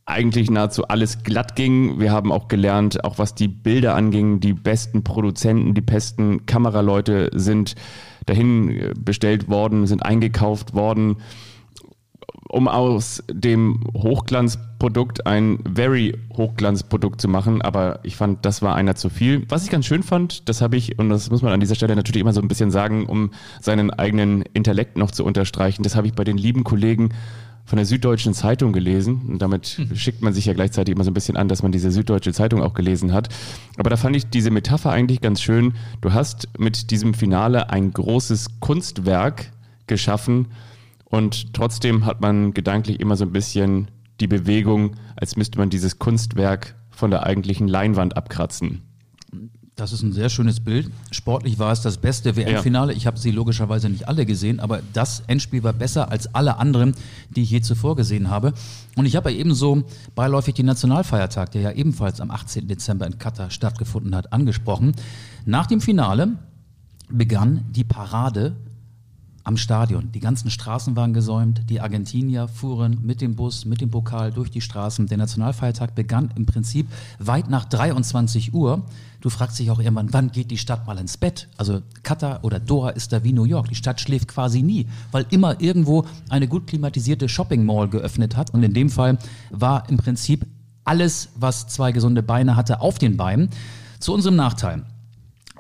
[0.06, 2.00] eigentlich nahezu alles glatt ging.
[2.00, 7.30] Wir haben auch gelernt, auch was die Bilder anging, die besten Produzenten, die besten Kameraleute
[7.34, 7.76] sind
[8.26, 11.18] dahin äh, bestellt worden, sind eingekauft worden
[12.50, 18.96] um aus dem Hochglanzprodukt ein very Hochglanzprodukt zu machen, aber ich fand, das war einer
[18.96, 19.46] zu viel.
[19.50, 21.96] Was ich ganz schön fand, das habe ich, und das muss man an dieser Stelle
[21.96, 23.32] natürlich immer so ein bisschen sagen, um
[23.62, 27.10] seinen eigenen Intellekt noch zu unterstreichen, das habe ich bei den lieben Kollegen
[27.66, 29.22] von der Süddeutschen Zeitung gelesen.
[29.28, 31.92] Und damit schickt man sich ja gleichzeitig immer so ein bisschen an, dass man diese
[31.92, 33.30] Süddeutsche Zeitung auch gelesen hat.
[33.78, 35.74] Aber da fand ich diese Metapher eigentlich ganz schön.
[36.02, 39.52] Du hast mit diesem Finale ein großes Kunstwerk
[39.86, 40.48] geschaffen,
[41.10, 46.00] und trotzdem hat man gedanklich immer so ein bisschen die Bewegung, als müsste man dieses
[46.00, 48.82] Kunstwerk von der eigentlichen Leinwand abkratzen.
[49.80, 50.92] Das ist ein sehr schönes Bild.
[51.10, 52.92] Sportlich war es das beste WM-Finale.
[52.92, 56.94] Ich habe sie logischerweise nicht alle gesehen, aber das Endspiel war besser als alle anderen,
[57.30, 58.54] die ich je zuvor gesehen habe.
[58.98, 59.84] Und ich habe ja ebenso
[60.16, 62.68] beiläufig den Nationalfeiertag, der ja ebenfalls am 18.
[62.68, 64.92] Dezember in Katar stattgefunden hat, angesprochen.
[65.46, 66.34] Nach dem Finale
[67.10, 68.58] begann die Parade
[69.50, 70.12] am Stadion.
[70.12, 74.52] Die ganzen Straßen waren gesäumt, die Argentinier fuhren mit dem Bus, mit dem Pokal durch
[74.52, 75.08] die Straßen.
[75.08, 78.84] Der Nationalfeiertag begann im Prinzip weit nach 23 Uhr.
[79.22, 81.48] Du fragst dich auch irgendwann, wann geht die Stadt mal ins Bett?
[81.58, 83.70] Also Katar oder Doha ist da wie New York.
[83.70, 88.54] Die Stadt schläft quasi nie, weil immer irgendwo eine gut klimatisierte Shopping Mall geöffnet hat.
[88.54, 89.18] Und in dem Fall
[89.50, 90.46] war im Prinzip
[90.84, 93.50] alles, was zwei gesunde Beine hatte, auf den Beinen.
[94.00, 94.84] Zu unserem Nachteil.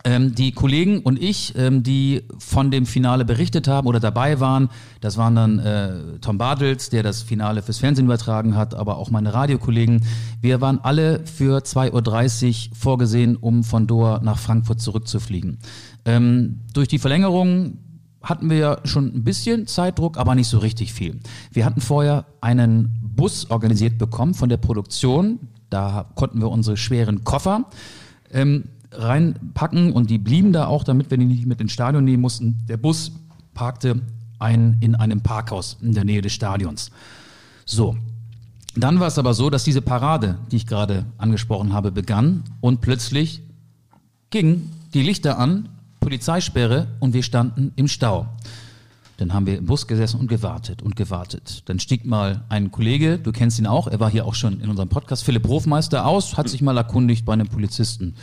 [0.05, 4.69] Ähm, die Kollegen und ich, ähm, die von dem Finale berichtet haben oder dabei waren,
[5.01, 9.11] das waren dann äh, Tom Bartels, der das Finale fürs Fernsehen übertragen hat, aber auch
[9.11, 10.05] meine Radiokollegen.
[10.41, 15.59] Wir waren alle für 2.30 Uhr vorgesehen, um von Doha nach Frankfurt zurückzufliegen.
[16.05, 17.79] Ähm, durch die Verlängerung
[18.21, 21.19] hatten wir schon ein bisschen Zeitdruck, aber nicht so richtig viel.
[21.51, 25.39] Wir hatten vorher einen Bus organisiert bekommen von der Produktion.
[25.69, 27.65] Da konnten wir unsere schweren Koffer
[28.31, 32.21] ähm, reinpacken und die blieben da auch, damit wir die nicht mit ins Stadion nehmen
[32.21, 32.57] mussten.
[32.67, 33.11] Der Bus
[33.53, 34.01] parkte
[34.39, 36.91] ein, in einem Parkhaus in der Nähe des Stadions.
[37.65, 37.97] So.
[38.75, 42.81] Dann war es aber so, dass diese Parade, die ich gerade angesprochen habe, begann und
[42.81, 43.41] plötzlich
[44.29, 48.27] gingen die Lichter an, Polizeisperre und wir standen im Stau.
[49.17, 51.63] Dann haben wir im Bus gesessen und gewartet und gewartet.
[51.65, 54.69] Dann stieg mal ein Kollege, du kennst ihn auch, er war hier auch schon in
[54.69, 58.15] unserem Podcast, Philipp Hofmeister aus, hat sich mal erkundigt bei einem Polizisten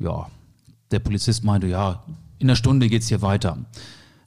[0.00, 0.26] ja,
[0.90, 2.02] der Polizist meinte, ja,
[2.38, 3.58] in einer Stunde geht's hier weiter.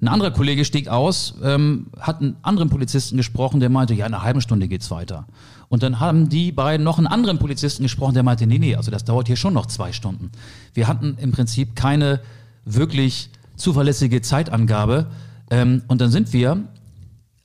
[0.01, 4.13] Ein anderer Kollege stieg aus, ähm, hat einen anderen Polizisten gesprochen, der meinte, ja, in
[4.13, 5.25] einer halben Stunde geht's weiter.
[5.69, 8.91] Und dann haben die beiden noch einen anderen Polizisten gesprochen, der meinte, nee, nee, also
[8.91, 10.31] das dauert hier schon noch zwei Stunden.
[10.73, 12.19] Wir hatten im Prinzip keine
[12.65, 15.07] wirklich zuverlässige Zeitangabe.
[15.49, 16.63] Ähm, und dann sind wir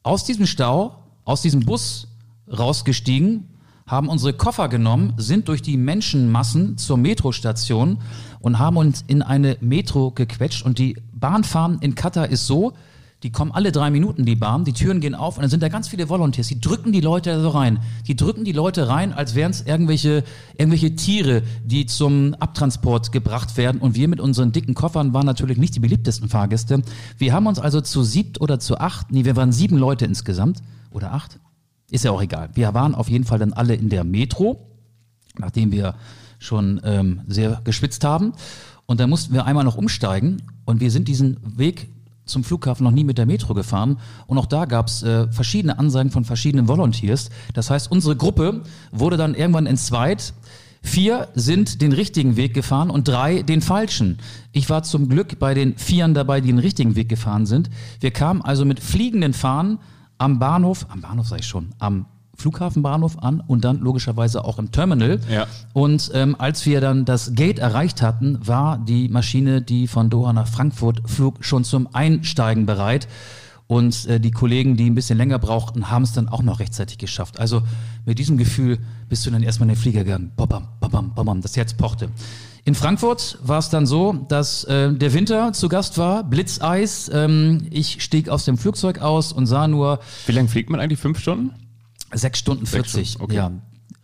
[0.03, 2.09] aus diesem Stau, aus diesem Bus
[2.51, 3.49] rausgestiegen,
[3.89, 7.99] haben unsere Koffer genommen, sind durch die Menschenmassen zur Metrostation
[8.39, 10.65] und haben uns in eine Metro gequetscht.
[10.65, 12.75] Und die Bahnfahren in Katar ist so,
[13.25, 15.69] die kommen alle drei Minuten, die Bahn, die Türen gehen auf und dann sind da
[15.69, 17.81] ganz viele Volunteers, die drücken die Leute so rein.
[18.07, 20.23] Die drücken die Leute rein, als wären es irgendwelche,
[20.57, 23.81] irgendwelche Tiere, die zum Abtransport gebracht werden.
[23.81, 26.83] Und wir mit unseren dicken Koffern waren natürlich nicht die beliebtesten Fahrgäste.
[27.17, 30.63] Wir haben uns also zu siebt oder zu acht, nee, wir waren sieben Leute insgesamt,
[30.93, 31.41] oder acht,
[31.91, 32.51] ist ja auch egal.
[32.55, 34.67] Wir waren auf jeden Fall dann alle in der Metro,
[35.39, 35.95] nachdem wir
[36.39, 38.33] schon ähm, sehr geschwitzt haben.
[38.87, 41.89] Und dann mussten wir einmal noch umsteigen und wir sind diesen Weg
[42.25, 43.99] zum Flughafen noch nie mit der Metro gefahren.
[44.27, 47.31] Und auch da gab es äh, verschiedene Ansagen von verschiedenen Volunteers.
[47.55, 50.35] Das heißt, unsere Gruppe wurde dann irgendwann entzweit.
[50.81, 54.19] Vier sind den richtigen Weg gefahren und drei den falschen.
[54.53, 57.69] Ich war zum Glück bei den Vieren dabei, die den richtigen Weg gefahren sind.
[58.01, 59.79] Wir kamen also mit fliegenden Fahnen
[60.19, 62.07] am Bahnhof, am Bahnhof sage ich schon, am
[62.39, 65.21] Flughafenbahnhof an und dann logischerweise auch im Terminal.
[65.29, 65.47] Ja.
[65.73, 70.33] Und ähm, als wir dann das Gate erreicht hatten, war die Maschine, die von Doha
[70.33, 73.09] nach Frankfurt flog, schon zum Einsteigen bereit.
[73.67, 76.97] Und äh, die Kollegen, die ein bisschen länger brauchten, haben es dann auch noch rechtzeitig
[76.97, 77.39] geschafft.
[77.39, 77.63] Also
[78.07, 78.79] mit diesem Gefühl
[79.09, 80.33] bist du dann erstmal in den Flieger gegangen.
[80.37, 82.09] Bam, bam, bam, bam, das Herz pochte.
[82.69, 87.11] In Frankfurt war es dann so, dass äh, der Winter zu Gast war, Blitzeis.
[87.11, 90.01] Ähm, ich stieg aus dem Flugzeug aus und sah nur.
[90.27, 90.99] Wie lange fliegt man eigentlich?
[90.99, 91.53] Fünf Stunden?
[92.13, 93.09] Sechs Stunden Sechs 40.
[93.13, 93.37] Stunden, okay.
[93.37, 93.53] Ja.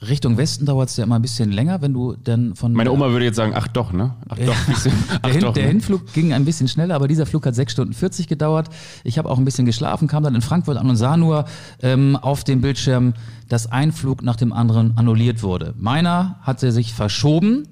[0.09, 2.73] Richtung Westen dauert es ja immer ein bisschen länger, wenn du dann von.
[2.73, 4.15] Meine Oma würde jetzt sagen, ach doch, ne?
[4.31, 5.69] Ach doch, ach der, Hin, doch, der ne?
[5.69, 8.71] Hinflug ging ein bisschen schneller, aber dieser Flug hat sechs Stunden 40 gedauert.
[9.05, 11.45] Ich habe auch ein bisschen geschlafen, kam dann in Frankfurt an und sah nur
[11.83, 13.13] ähm, auf dem Bildschirm,
[13.51, 15.75] dass ein Flug nach dem anderen annulliert wurde.
[15.77, 17.69] Meiner hatte sich verschoben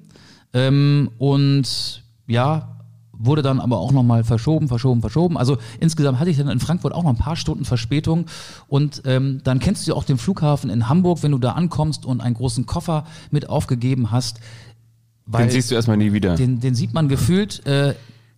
[0.53, 2.73] ähm, und ja,
[3.11, 5.37] wurde dann aber auch nochmal verschoben, verschoben, verschoben.
[5.37, 8.25] Also insgesamt hatte ich dann in Frankfurt auch noch ein paar Stunden Verspätung.
[8.67, 12.05] Und ähm, dann kennst du ja auch den Flughafen in Hamburg, wenn du da ankommst
[12.05, 14.39] und einen großen Koffer mit aufgegeben hast.
[15.25, 16.35] Weil Den siehst du erstmal nie wieder.
[16.35, 17.93] den, den sieht man gefühlt äh,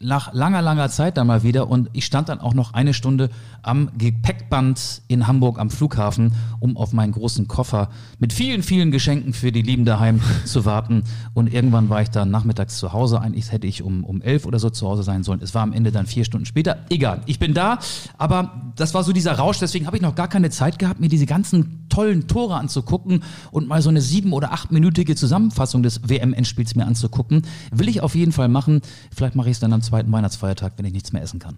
[0.05, 1.69] nach langer, langer Zeit dann mal wieder.
[1.69, 3.29] Und ich stand dann auch noch eine Stunde
[3.61, 7.89] am Gepäckband in Hamburg am Flughafen, um auf meinen großen Koffer
[8.19, 11.03] mit vielen, vielen Geschenken für die Lieben daheim zu warten.
[11.33, 13.19] Und irgendwann war ich dann nachmittags zu Hause.
[13.19, 15.41] Eigentlich hätte ich um, um elf oder so zu Hause sein sollen.
[15.41, 16.77] Es war am Ende dann vier Stunden später.
[16.89, 17.79] Egal, ich bin da.
[18.17, 19.59] Aber das war so dieser Rausch.
[19.59, 23.67] Deswegen habe ich noch gar keine Zeit gehabt, mir diese ganzen tollen Tore anzugucken und
[23.67, 27.43] mal so eine sieben- oder achtminütige Zusammenfassung des WM-Endspiels mir anzugucken.
[27.71, 28.81] Will ich auf jeden Fall machen.
[29.15, 31.57] Vielleicht mache ich es dann am zweiten Weihnachtsfeiertag, wenn ich nichts mehr essen kann.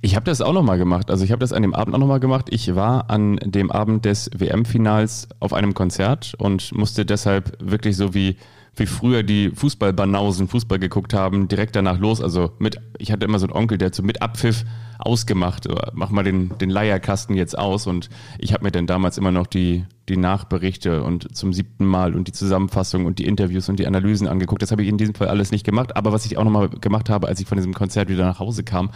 [0.00, 1.10] Ich habe das auch nochmal gemacht.
[1.10, 2.48] Also ich habe das an dem Abend auch nochmal gemacht.
[2.50, 8.14] Ich war an dem Abend des WM-Finals auf einem Konzert und musste deshalb wirklich so
[8.14, 8.36] wie
[8.74, 12.22] wie früher die Fußballbanausen Fußball geguckt haben, direkt danach los.
[12.22, 14.64] Also mit, ich hatte immer so einen Onkel, der hat so mit Abpfiff
[14.98, 15.68] ausgemacht.
[15.92, 17.86] Mach mal den, den Leierkasten jetzt aus.
[17.86, 22.14] Und ich habe mir dann damals immer noch die, die Nachberichte und zum siebten Mal
[22.14, 24.62] und die Zusammenfassung und die Interviews und die Analysen angeguckt.
[24.62, 25.96] Das habe ich in diesem Fall alles nicht gemacht.
[25.96, 28.64] Aber was ich auch nochmal gemacht habe, als ich von diesem Konzert wieder nach Hause
[28.64, 28.90] kam,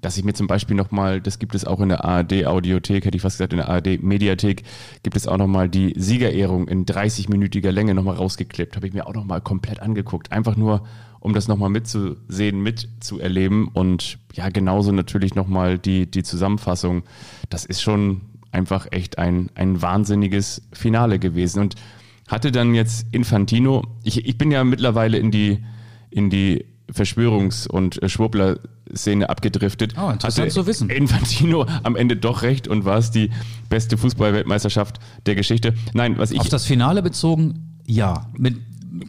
[0.00, 3.22] dass ich mir zum Beispiel nochmal, das gibt es auch in der ARD-Audiothek, hätte ich
[3.22, 4.62] fast gesagt, in der ARD-Mediathek,
[5.02, 8.76] gibt es auch nochmal die Siegerehrung in 30-minütiger Länge nochmal rausgeklippt.
[8.76, 10.30] Habe ich mir auch nochmal komplett angeguckt.
[10.30, 10.84] Einfach nur,
[11.20, 13.68] um das nochmal mitzusehen, mitzuerleben.
[13.68, 17.02] Und ja, genauso natürlich nochmal die, die Zusammenfassung.
[17.50, 18.20] Das ist schon
[18.52, 21.60] einfach echt ein, ein wahnsinniges Finale gewesen.
[21.60, 21.74] Und
[22.28, 25.64] hatte dann jetzt Infantino, ich, ich bin ja mittlerweile in die,
[26.10, 29.94] in die Verschwörungs- und äh, Schwurbler-Szene abgedriftet.
[29.96, 30.90] Oh, interessant hatte zu wissen.
[30.90, 33.30] Infantino am Ende doch recht und war es die
[33.68, 35.74] beste Fußballweltmeisterschaft der Geschichte.
[35.92, 36.40] Nein, was ich.
[36.40, 38.30] Auf das Finale bezogen, ja.
[38.36, 38.56] Mit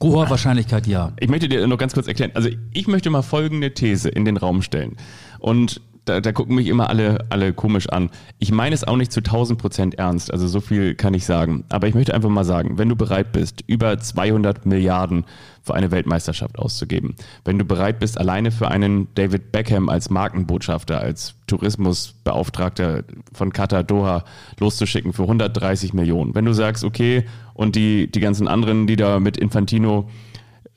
[0.02, 1.14] hoher Wahrscheinlichkeit ja.
[1.20, 2.32] Ich möchte dir noch ganz kurz erklären.
[2.34, 4.98] Also ich möchte mal folgende These in den Raum stellen.
[5.40, 8.10] Und da, da gucken mich immer alle, alle komisch an.
[8.40, 11.64] Ich meine es auch nicht zu 1000 Prozent ernst, also so viel kann ich sagen.
[11.70, 15.26] Aber ich möchte einfach mal sagen, wenn du bereit bist, über 200 Milliarden
[15.62, 21.00] für eine Weltmeisterschaft auszugeben, wenn du bereit bist, alleine für einen David Beckham als Markenbotschafter,
[21.00, 24.24] als Tourismusbeauftragter von Qatar Doha
[24.60, 29.20] loszuschicken für 130 Millionen, wenn du sagst, okay, und die, die ganzen anderen, die da
[29.20, 30.10] mit Infantino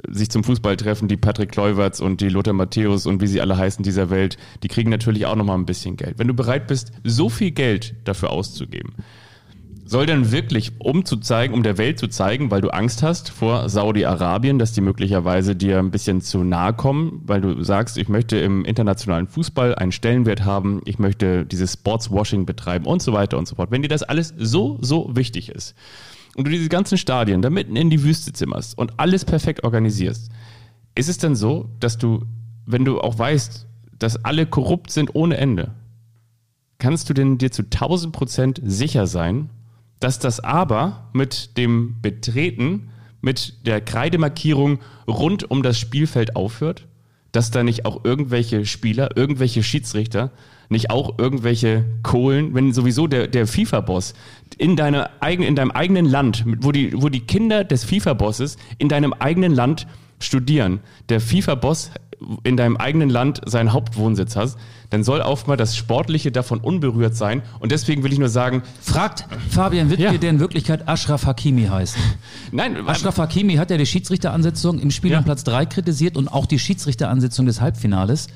[0.09, 3.57] sich zum Fußball treffen, die Patrick Kleuverts und die Lothar Matthäus und wie sie alle
[3.57, 6.19] heißen dieser Welt, die kriegen natürlich auch nochmal ein bisschen Geld.
[6.19, 8.95] Wenn du bereit bist, so viel Geld dafür auszugeben,
[9.93, 13.31] soll dann wirklich, um zu zeigen, um der Welt zu zeigen, weil du Angst hast
[13.31, 18.09] vor Saudi-Arabien, dass die möglicherweise dir ein bisschen zu nahe kommen, weil du sagst, ich
[18.09, 23.37] möchte im internationalen Fußball einen Stellenwert haben, ich möchte dieses Sportswashing betreiben und so weiter
[23.37, 23.71] und so fort.
[23.71, 25.75] Wenn dir das alles so, so wichtig ist,
[26.37, 30.31] und du diese ganzen Stadien da mitten in die Wüste zimmerst und alles perfekt organisierst,
[30.95, 32.25] ist es dann so, dass du,
[32.67, 33.67] wenn du auch weißt,
[33.99, 35.75] dass alle korrupt sind ohne Ende,
[36.79, 39.51] kannst du denn dir zu 1000 Prozent sicher sein,
[40.01, 42.89] dass das aber mit dem Betreten,
[43.21, 46.89] mit der Kreidemarkierung rund um das Spielfeld aufhört?
[47.31, 50.33] Dass da nicht auch irgendwelche Spieler, irgendwelche Schiedsrichter
[50.73, 54.15] nicht auch irgendwelche Kohlen, wenn sowieso der, der FIFA-Boss
[54.59, 54.79] in,
[55.21, 59.55] eigen, in deinem eigenen Land, wo die, wo die Kinder des FIFA-Bosses in deinem eigenen
[59.55, 59.87] Land
[60.19, 61.91] studieren, der FIFA-Boss
[62.45, 64.57] in deinem eigenen Land seinen Hauptwohnsitz hast,
[64.91, 67.43] dann soll auch mal das Sportliche davon unberührt sein.
[67.61, 68.63] Und deswegen will ich nur sagen.
[68.81, 70.13] Fragt Fabian Wittke, Ja.
[70.13, 71.97] der in Wirklichkeit Ashraf Hakimi heißt.
[72.53, 75.19] Nein, Ashraf Hakimi hat ja die Schiedsrichteransetzung im Spiel Ja.
[75.19, 78.29] um Platz 3 kritisiert und auch die Schiedsrichteransetzung des Halbfinales,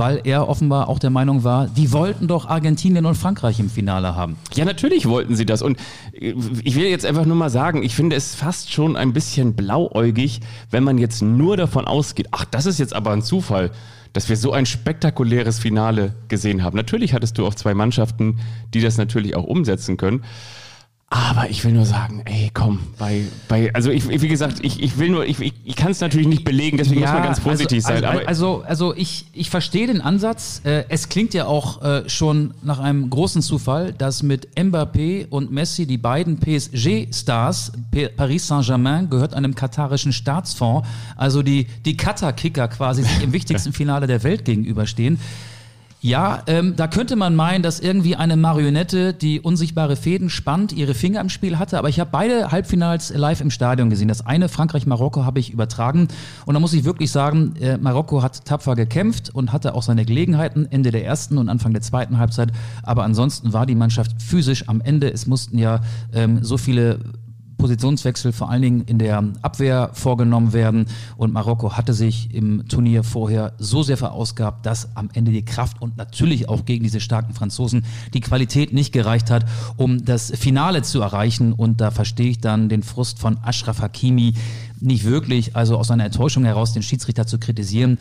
[0.00, 4.16] weil er offenbar auch der Meinung war, die wollten doch Argentinien und Frankreich im Finale
[4.16, 4.38] haben.
[4.54, 5.60] Ja, natürlich wollten sie das.
[5.60, 5.78] Und
[6.18, 6.34] äh,
[6.64, 10.40] ich will jetzt einfach nur mal sagen, ich finde es fast schon ein bisschen blauäugig,
[10.70, 13.72] wenn man jetzt nur davon ausgeht, ach, das ist jetzt aber ein Zufall,
[14.14, 16.78] dass wir so ein spektakuläres Finale gesehen haben.
[16.78, 18.40] Natürlich hattest du auch zwei Mannschaften,
[18.72, 20.24] die das natürlich auch umsetzen können.
[21.12, 24.96] Aber ich will nur sagen, ey, komm, bei, bei, also ich, wie gesagt, ich, ich
[24.96, 27.84] will nur, ich, ich, ich kann es natürlich nicht belegen, deswegen muss man ganz vorsichtig
[27.84, 28.04] also, sein.
[28.04, 30.60] Also, aber also, also ich, ich verstehe den Ansatz.
[30.62, 35.50] Äh, es klingt ja auch äh, schon nach einem großen Zufall, dass mit Mbappé und
[35.50, 37.72] Messi die beiden PSG-Stars,
[38.16, 44.06] Paris Saint-Germain gehört einem katarischen Staatsfonds, also die, die Katar-Kicker quasi sich im wichtigsten Finale
[44.06, 45.18] der Welt gegenüberstehen.
[46.02, 50.94] Ja, ähm, da könnte man meinen, dass irgendwie eine Marionette, die unsichtbare Fäden spannt, ihre
[50.94, 51.76] Finger im Spiel hatte.
[51.76, 54.08] Aber ich habe beide Halbfinals live im Stadion gesehen.
[54.08, 56.08] Das eine Frankreich-Marokko habe ich übertragen.
[56.46, 60.06] Und da muss ich wirklich sagen, äh, Marokko hat tapfer gekämpft und hatte auch seine
[60.06, 62.50] Gelegenheiten Ende der ersten und Anfang der zweiten Halbzeit.
[62.82, 65.12] Aber ansonsten war die Mannschaft physisch am Ende.
[65.12, 65.82] Es mussten ja
[66.14, 67.00] ähm, so viele
[67.60, 70.86] Positionswechsel vor allen Dingen in der Abwehr vorgenommen werden.
[71.16, 75.80] Und Marokko hatte sich im Turnier vorher so sehr verausgabt, dass am Ende die Kraft
[75.80, 79.44] und natürlich auch gegen diese starken Franzosen die Qualität nicht gereicht hat,
[79.76, 81.52] um das Finale zu erreichen.
[81.52, 84.34] Und da verstehe ich dann den Frust von Ashraf Hakimi
[84.80, 87.98] nicht wirklich, also aus einer Enttäuschung heraus den Schiedsrichter zu kritisieren.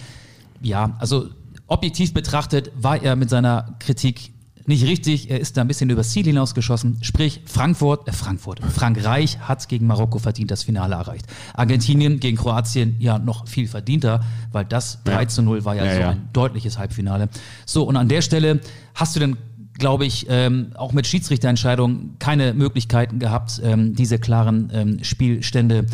[0.62, 1.28] Ja, also
[1.68, 4.32] objektiv betrachtet war er mit seiner Kritik
[4.70, 5.30] nicht richtig.
[5.30, 7.00] Er ist da ein bisschen übers Ziel hinausgeschossen.
[7.02, 11.26] Sprich, Frankfurt, äh Frankfurt, Frankreich hat gegen Marokko verdient das Finale erreicht.
[11.54, 15.94] Argentinien gegen Kroatien ja noch viel verdienter, weil das 3 zu 0 war ja, Ja,
[15.94, 16.10] so ja.
[16.12, 17.30] ein deutliches Halbfinale.
[17.66, 18.62] So, und an der Stelle
[18.96, 19.38] hast du denn
[19.80, 25.86] glaube ich, ähm, auch mit Schiedsrichterentscheidungen keine Möglichkeiten gehabt, ähm, diese klaren ähm, Spielstände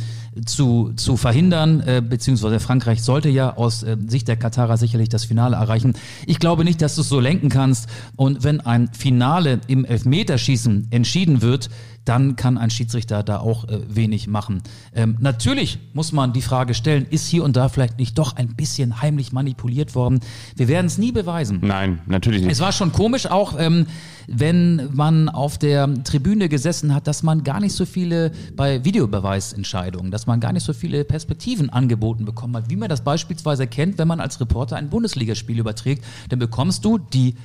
[0.45, 5.23] zu, zu verhindern, äh, beziehungsweise Frankreich sollte ja aus äh, Sicht der Katarer sicherlich das
[5.23, 5.93] Finale erreichen.
[6.25, 7.87] Ich glaube nicht, dass du es so lenken kannst.
[8.17, 11.69] Und wenn ein Finale im Elfmeterschießen entschieden wird,
[12.05, 14.61] dann kann ein Schiedsrichter da auch äh, wenig machen.
[14.93, 18.55] Ähm, natürlich muss man die Frage stellen, ist hier und da vielleicht nicht doch ein
[18.55, 20.19] bisschen heimlich manipuliert worden?
[20.55, 21.59] Wir werden es nie beweisen.
[21.61, 22.51] nein, natürlich nicht.
[22.51, 23.87] Es war schon komisch auch, ähm,
[24.27, 30.11] wenn man auf der Tribüne gesessen hat, dass man gar nicht so viele bei Videobeweisentscheidungen,
[30.11, 33.97] dass man gar nicht so viele Perspektiven angeboten bekommen hat, wie man das beispielsweise kennt,
[33.97, 36.03] wenn man als Reporter ein Bundesligaspiel überträgt.
[36.29, 37.35] Dann bekommst du die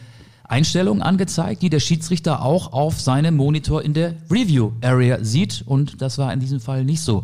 [0.51, 5.63] Einstellungen angezeigt, die der Schiedsrichter auch auf seinem Monitor in der Review Area sieht.
[5.65, 7.23] Und das war in diesem Fall nicht so.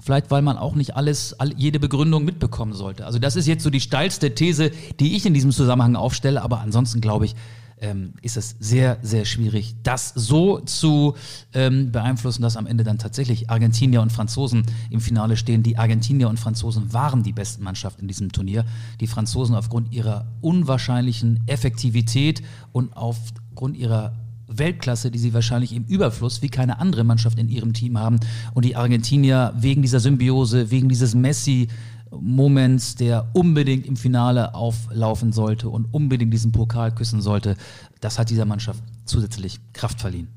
[0.00, 3.06] Vielleicht, weil man auch nicht alles, all, jede Begründung mitbekommen sollte.
[3.06, 6.42] Also das ist jetzt so die steilste These, die ich in diesem Zusammenhang aufstelle.
[6.42, 7.34] Aber ansonsten glaube ich,
[7.82, 11.14] ähm, ist es sehr, sehr schwierig, das so zu
[11.52, 15.62] ähm, beeinflussen, dass am Ende dann tatsächlich Argentinier und Franzosen im Finale stehen.
[15.62, 18.64] Die Argentinier und Franzosen waren die besten Mannschaft in diesem Turnier.
[19.00, 22.42] Die Franzosen aufgrund ihrer unwahrscheinlichen Effektivität
[22.72, 24.14] und aufgrund ihrer
[24.58, 28.20] Weltklasse, die sie wahrscheinlich im Überfluss wie keine andere Mannschaft in ihrem Team haben.
[28.54, 31.68] Und die Argentinier wegen dieser Symbiose, wegen dieses Messi,
[32.20, 37.56] Moments, der unbedingt im Finale auflaufen sollte und unbedingt diesen Pokal küssen sollte,
[38.00, 40.28] das hat dieser Mannschaft zusätzlich Kraft verliehen.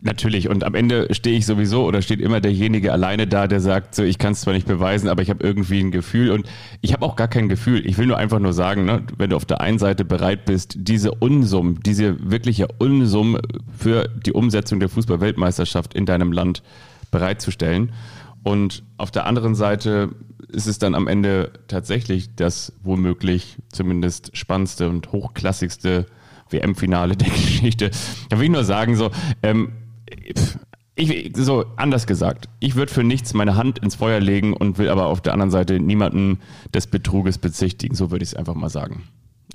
[0.00, 3.94] Natürlich, und am Ende stehe ich sowieso oder steht immer derjenige alleine da, der sagt,
[3.94, 6.46] so, ich kann es zwar nicht beweisen, aber ich habe irgendwie ein Gefühl und
[6.82, 7.86] ich habe auch gar kein Gefühl.
[7.86, 10.76] Ich will nur einfach nur sagen, ne, wenn du auf der einen Seite bereit bist,
[10.78, 13.40] diese Unsummen, diese wirkliche Unsummen
[13.76, 16.62] für die Umsetzung der Fußball-Weltmeisterschaft in deinem Land
[17.10, 17.92] bereitzustellen
[18.42, 20.10] und auf der anderen Seite
[20.56, 26.06] ist es dann am Ende tatsächlich das womöglich zumindest spannendste und hochklassigste
[26.50, 27.90] WM-Finale der Geschichte.
[28.30, 29.10] Da will ich nur sagen, so,
[29.42, 29.72] ähm,
[30.94, 34.88] ich, so anders gesagt, ich würde für nichts meine Hand ins Feuer legen und will
[34.88, 36.40] aber auf der anderen Seite niemanden
[36.72, 37.94] des Betruges bezichtigen.
[37.94, 39.02] So würde ich es einfach mal sagen.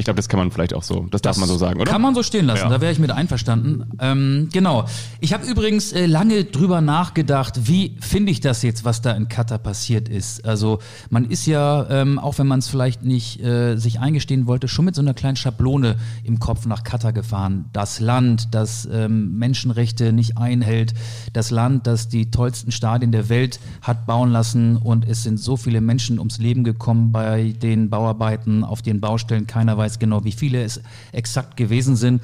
[0.01, 1.91] Ich glaube, das kann man vielleicht auch so, das, das, darf man so sagen, oder?
[1.91, 2.69] Kann man so stehen lassen, ja.
[2.69, 3.85] da wäre ich mit einverstanden.
[3.99, 4.85] Ähm, genau.
[5.19, 9.27] Ich habe übrigens äh, lange drüber nachgedacht, wie finde ich das jetzt, was da in
[9.27, 10.43] Katar passiert ist.
[10.43, 10.79] Also
[11.11, 14.85] man ist ja, ähm, auch wenn man es vielleicht nicht äh, sich eingestehen wollte, schon
[14.85, 17.65] mit so einer kleinen Schablone im Kopf nach Katar gefahren.
[17.71, 20.95] Das Land, das ähm, Menschenrechte nicht einhält,
[21.33, 25.57] das Land, das die tollsten Stadien der Welt hat bauen lassen und es sind so
[25.57, 30.31] viele Menschen ums Leben gekommen bei den Bauarbeiten auf den Baustellen, keiner weiß genau, wie
[30.31, 32.21] viele es exakt gewesen sind.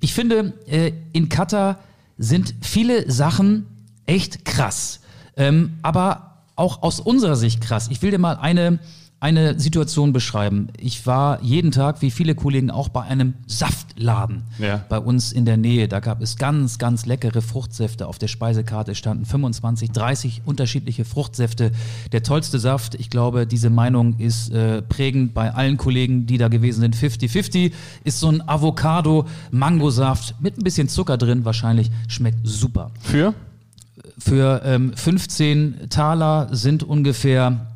[0.00, 1.78] Ich finde, äh, in Katar
[2.18, 3.66] sind viele Sachen
[4.06, 5.00] echt krass,
[5.36, 7.88] ähm, aber auch aus unserer Sicht krass.
[7.90, 8.78] Ich will dir mal eine
[9.18, 10.68] eine Situation beschreiben.
[10.78, 14.84] Ich war jeden Tag, wie viele Kollegen, auch bei einem Saftladen ja.
[14.90, 15.88] bei uns in der Nähe.
[15.88, 18.08] Da gab es ganz, ganz leckere Fruchtsäfte.
[18.08, 21.72] Auf der Speisekarte standen 25, 30 unterschiedliche Fruchtsäfte.
[22.12, 26.48] Der tollste Saft, ich glaube, diese Meinung ist äh, prägend bei allen Kollegen, die da
[26.48, 26.94] gewesen sind.
[26.94, 27.72] 50-50
[28.04, 31.46] ist so ein Avocado-Mangosaft mit ein bisschen Zucker drin.
[31.46, 32.90] Wahrscheinlich schmeckt super.
[33.00, 33.32] Für?
[34.18, 37.66] Für ähm, 15 Taler sind ungefähr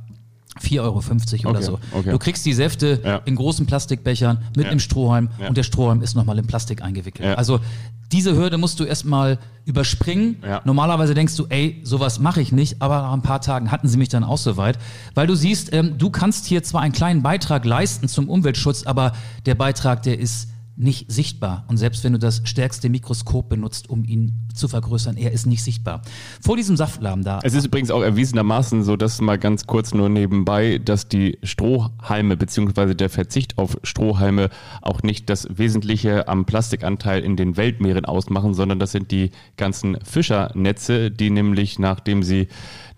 [0.58, 1.78] 4,50 Euro okay, oder so.
[1.92, 2.10] Okay.
[2.10, 3.16] Du kriegst die Säfte ja.
[3.24, 4.70] in großen Plastikbechern mit ja.
[4.70, 5.48] einem Strohhalm ja.
[5.48, 7.38] und der Strohhalm ist nochmal in Plastik eingewickelt.
[7.38, 7.60] Also
[8.12, 10.42] diese Hürde musst du erstmal überspringen.
[10.64, 13.98] Normalerweise denkst du, ey, sowas mache ich nicht, aber nach ein paar Tagen hatten sie
[13.98, 14.78] mich dann auch soweit.
[15.14, 19.12] Weil du siehst, ähm, du kannst hier zwar einen kleinen Beitrag leisten zum Umweltschutz, aber
[19.46, 20.48] der Beitrag, der ist
[20.80, 21.64] nicht sichtbar.
[21.68, 25.62] Und selbst wenn du das stärkste Mikroskop benutzt, um ihn zu vergrößern, er ist nicht
[25.62, 26.02] sichtbar.
[26.40, 27.40] Vor diesem Saftladen da.
[27.42, 32.36] Es ist übrigens auch erwiesenermaßen so, dass mal ganz kurz nur nebenbei, dass die Strohhalme
[32.36, 32.94] bzw.
[32.94, 34.48] der Verzicht auf Strohhalme
[34.80, 39.98] auch nicht das Wesentliche am Plastikanteil in den Weltmeeren ausmachen, sondern das sind die ganzen
[40.02, 42.48] Fischernetze, die nämlich nachdem sie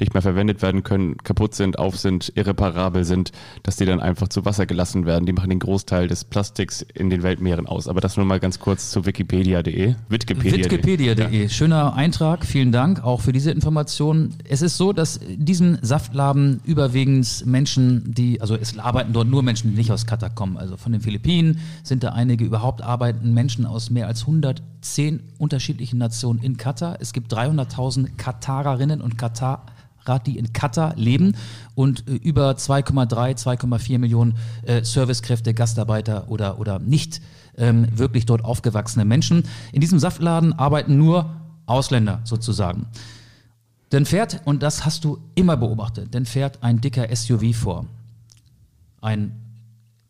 [0.02, 4.28] nicht mehr verwendet werden können, kaputt sind, auf sind, irreparabel sind, dass die dann einfach
[4.28, 5.26] zu Wasser gelassen werden.
[5.26, 7.88] Die machen den Großteil des Plastiks in den Weltmeeren aus.
[7.88, 9.94] Aber das nur mal ganz kurz zu wikipedia.de.
[10.08, 10.64] Wikipedia.de.
[10.64, 11.42] Wikipedia.de.
[11.42, 11.48] Ja.
[11.48, 12.44] Schöner Eintrag.
[12.44, 14.34] Vielen Dank auch für diese Information.
[14.48, 19.42] Es ist so, dass in diesem Saftladen überwiegend Menschen, die, also es arbeiten dort nur
[19.42, 20.56] Menschen, die nicht aus Katar kommen.
[20.56, 25.98] Also von den Philippinen sind da einige überhaupt arbeiten Menschen aus mehr als 110 unterschiedlichen
[25.98, 26.96] Nationen in Katar.
[27.00, 29.66] Es gibt 300.000 Katarerinnen und Katar
[30.26, 31.36] die in Katar leben
[31.74, 37.20] und äh, über 2,3, 2,4 Millionen äh, Servicekräfte, Gastarbeiter oder, oder nicht
[37.56, 39.44] ähm, wirklich dort aufgewachsene Menschen.
[39.72, 41.36] In diesem Saftladen arbeiten nur
[41.66, 42.86] Ausländer sozusagen.
[43.90, 47.86] Dann fährt, und das hast du immer beobachtet, dann fährt ein dicker SUV vor.
[49.00, 49.38] Ein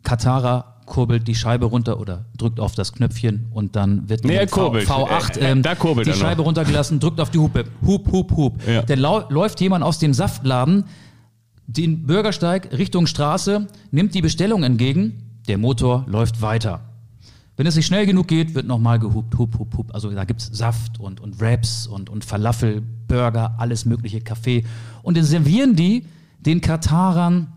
[0.04, 4.88] Katarer kurbelt die Scheibe runter oder drückt auf das Knöpfchen und dann wird nee, kurbelt.
[4.88, 6.46] V8 äh, ähm, kurbelt die Scheibe noch.
[6.46, 7.64] runtergelassen, drückt auf die Hupe.
[7.86, 8.66] Hup, hup, hup.
[8.66, 8.82] Ja.
[8.82, 10.84] Dann läuft jemand aus dem Saftladen
[11.66, 16.80] den Bürgersteig Richtung Straße, nimmt die Bestellung entgegen, der Motor läuft weiter.
[17.56, 19.94] Wenn es nicht schnell genug geht, wird nochmal gehupt, hup, hup, hup.
[19.94, 24.64] Also da gibt es Saft und, und Wraps und, und Falafel, Burger, alles mögliche, Kaffee.
[25.02, 26.06] Und dann servieren die
[26.40, 27.52] den Katarern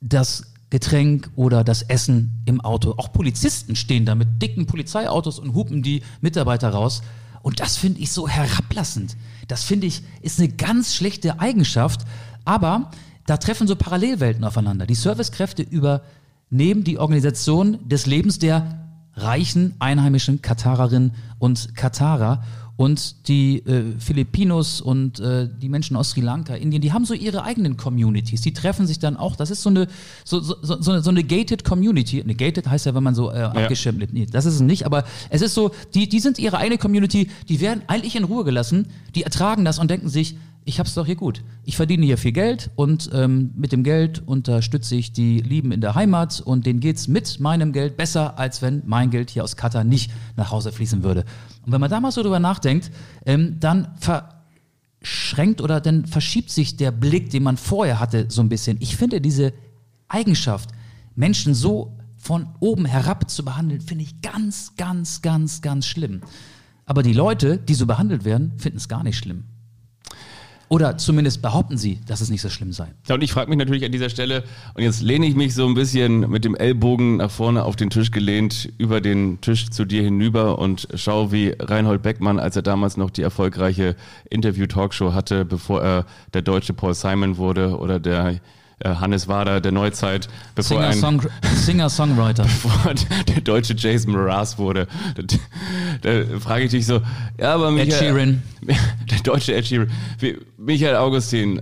[0.00, 2.94] das Getränk oder das Essen im Auto.
[2.96, 7.02] Auch Polizisten stehen da mit dicken Polizeiautos und hupen die Mitarbeiter raus.
[7.42, 9.18] Und das finde ich so herablassend.
[9.48, 12.06] Das finde ich ist eine ganz schlechte Eigenschaft.
[12.46, 12.90] Aber
[13.26, 14.86] da treffen so Parallelwelten aufeinander.
[14.86, 22.44] Die Servicekräfte übernehmen die Organisation des Lebens der reichen einheimischen Katarerinnen und Katarer
[22.76, 27.14] Und die äh, Filipinos und äh, die Menschen aus Sri Lanka, Indien, die haben so
[27.14, 28.40] ihre eigenen Communities.
[28.40, 29.36] Die treffen sich dann auch.
[29.36, 29.86] Das ist so eine,
[30.24, 32.22] so, so, so, eine, so eine gated Community.
[32.22, 34.12] Eine gated heißt ja, wenn man so äh, abgeschirmt lebt.
[34.12, 34.86] Nee, das ist es nicht.
[34.86, 37.28] Aber es ist so, die, die sind ihre eigene Community.
[37.48, 38.88] Die werden eigentlich in Ruhe gelassen.
[39.14, 41.42] Die ertragen das und denken sich, ich hab's doch hier gut.
[41.64, 45.80] Ich verdiene hier viel Geld und ähm, mit dem Geld unterstütze ich die Lieben in
[45.80, 49.56] der Heimat und denen geht's mit meinem Geld besser, als wenn mein Geld hier aus
[49.56, 51.24] Katar nicht nach Hause fließen würde.
[51.64, 52.90] Und wenn man da mal so drüber nachdenkt,
[53.24, 53.88] ähm, dann
[55.00, 58.76] verschränkt oder dann verschiebt sich der Blick, den man vorher hatte, so ein bisschen.
[58.80, 59.52] Ich finde diese
[60.08, 60.70] Eigenschaft,
[61.14, 66.20] Menschen so von oben herab zu behandeln, finde ich ganz, ganz, ganz, ganz schlimm.
[66.84, 69.44] Aber die Leute, die so behandelt werden, finden es gar nicht schlimm.
[70.72, 72.86] Oder zumindest behaupten sie, dass es nicht so schlimm sei.
[73.06, 74.42] Ja, und ich frage mich natürlich an dieser Stelle,
[74.72, 77.90] und jetzt lehne ich mich so ein bisschen mit dem Ellbogen nach vorne auf den
[77.90, 82.62] Tisch gelehnt, über den Tisch zu dir hinüber und schaue, wie Reinhold Beckmann, als er
[82.62, 83.96] damals noch die erfolgreiche
[84.30, 88.40] Interview-Talkshow hatte, bevor er der deutsche Paul Simon wurde oder der
[88.84, 90.92] Hannes Wader der Neuzeit, bevor ein
[91.56, 92.42] Singer-Songwriter.
[92.62, 94.86] bevor der deutsche Jason Mraz wurde.
[95.14, 95.22] Da,
[96.02, 97.00] da frage ich dich so,
[97.38, 98.42] ja, aber Michael, Ed Sheeran.
[99.10, 99.90] der deutsche Ed Sheeran,
[100.56, 101.60] Michael Augustin,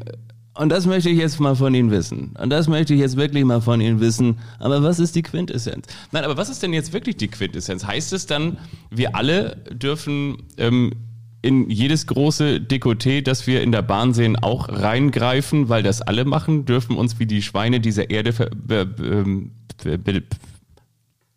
[0.55, 2.35] und das möchte ich jetzt mal von Ihnen wissen.
[2.39, 4.39] Und das möchte ich jetzt wirklich mal von Ihnen wissen.
[4.59, 5.87] Aber was ist die Quintessenz?
[6.13, 7.87] Nein, aber was ist denn jetzt wirklich die Quintessenz?
[7.87, 8.59] Heißt es dann,
[8.91, 10.93] wir alle dürfen ähm,
[11.43, 16.25] in jedes große Dekoté, das wir in der Bahn sehen, auch reingreifen, weil das alle
[16.25, 20.23] machen, dürfen uns wie die Schweine dieser Erde ver be ähm, be be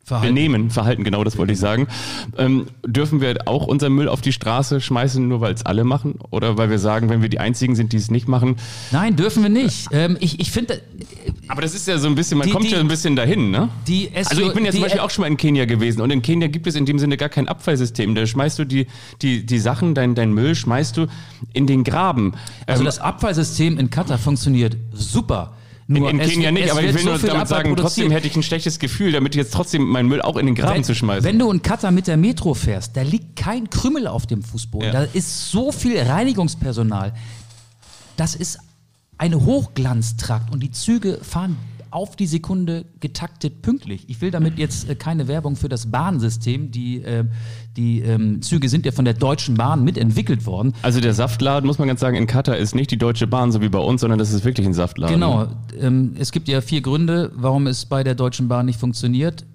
[0.06, 0.36] Verhalten.
[0.36, 1.88] benehmen, verhalten, genau das wollte ich sagen.
[2.38, 6.16] Ähm, dürfen wir auch unseren Müll auf die Straße schmeißen, nur weil es alle machen?
[6.30, 8.58] Oder weil wir sagen, wenn wir die Einzigen sind, die es nicht machen?
[8.92, 9.88] Nein, dürfen wir nicht.
[9.92, 10.82] Ähm, ich ich finde,
[11.48, 13.50] Aber das ist ja so ein bisschen, man Die- kommt die- ja ein bisschen dahin,
[13.50, 13.70] ne?
[14.26, 16.48] Also ich bin ja zum Beispiel auch schon mal in Kenia gewesen und in Kenia
[16.50, 18.14] gibt es in dem Sinne gar kein Abfallsystem.
[18.14, 18.88] Da schmeißt du die,
[19.22, 21.08] die, die Sachen, dein, dein Müll schmeißt du
[21.54, 22.34] in den Graben.
[22.68, 25.54] Also Ähm, das Abfallsystem in Katar funktioniert super.
[25.96, 27.76] In, Nur in es Kenia wird- nicht, aber ich will so nur damit Abfall sagen,
[27.76, 30.76] trotzdem hätte ich ein schlechtes Gefühl, damit jetzt trotzdem meinen Müll auch in den Graben
[30.76, 31.24] wenn, zu schmeißen.
[31.24, 34.88] Wenn du in Katar mit der Metro fährst, da liegt kein Krümmel auf dem Fußboden.
[34.88, 34.94] Ja.
[34.94, 37.14] Da ist so viel Reinigungspersonal.
[38.18, 38.60] Das ist
[39.18, 41.58] ein Hochglanztrakt und die Züge fahren
[41.94, 44.06] auf die Sekunde getaktet pünktlich.
[44.10, 46.72] Ich will damit jetzt äh, keine Werbung für das Bahnsystem.
[46.72, 47.26] Die, äh,
[47.78, 50.74] die ähm, Züge sind ja von der Deutschen Bahn mitentwickelt worden.
[50.82, 53.62] also der Saftladen, muss man ganz sagen, in Katar ist nicht die Deutsche Bahn, so
[53.62, 55.14] wie bei uns, sondern das ist wirklich ein Saftladen.
[55.14, 55.48] Genau.
[55.80, 59.46] Ähm, es gibt ja vier Gründe, warum es bei der Deutschen Bahn nicht funktioniert.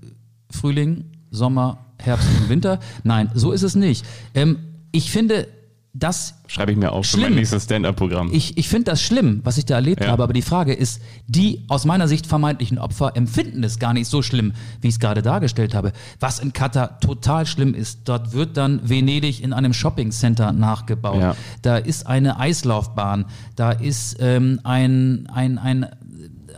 [0.50, 2.78] Frühling, Sommer, Herbst und Winter.
[3.02, 4.04] Nein, so ist es nicht.
[4.34, 4.58] Ähm,
[4.92, 5.48] ich finde
[5.98, 7.22] das Schreibe ich mir auf für Schlimm.
[7.24, 8.30] mein nächstes Stand-Up-Programm.
[8.32, 10.10] ich, ich finde das schlimm, was ich da erlebt Ja.
[10.12, 14.08] habe, aber die Frage ist, die aus meiner Sicht vermeintlichen Opfer empfinden es gar nicht
[14.08, 15.92] so schlimm, wie ich es gerade dargestellt habe.
[16.20, 21.20] Was in Katar total schlimm ist, dort wird dann Venedig in einem Shoppingcenter nachgebaut.
[21.20, 21.36] Ja.
[21.62, 23.26] Da ist eine Eislaufbahn,
[23.56, 25.86] da ist ähm, ein, ein, ein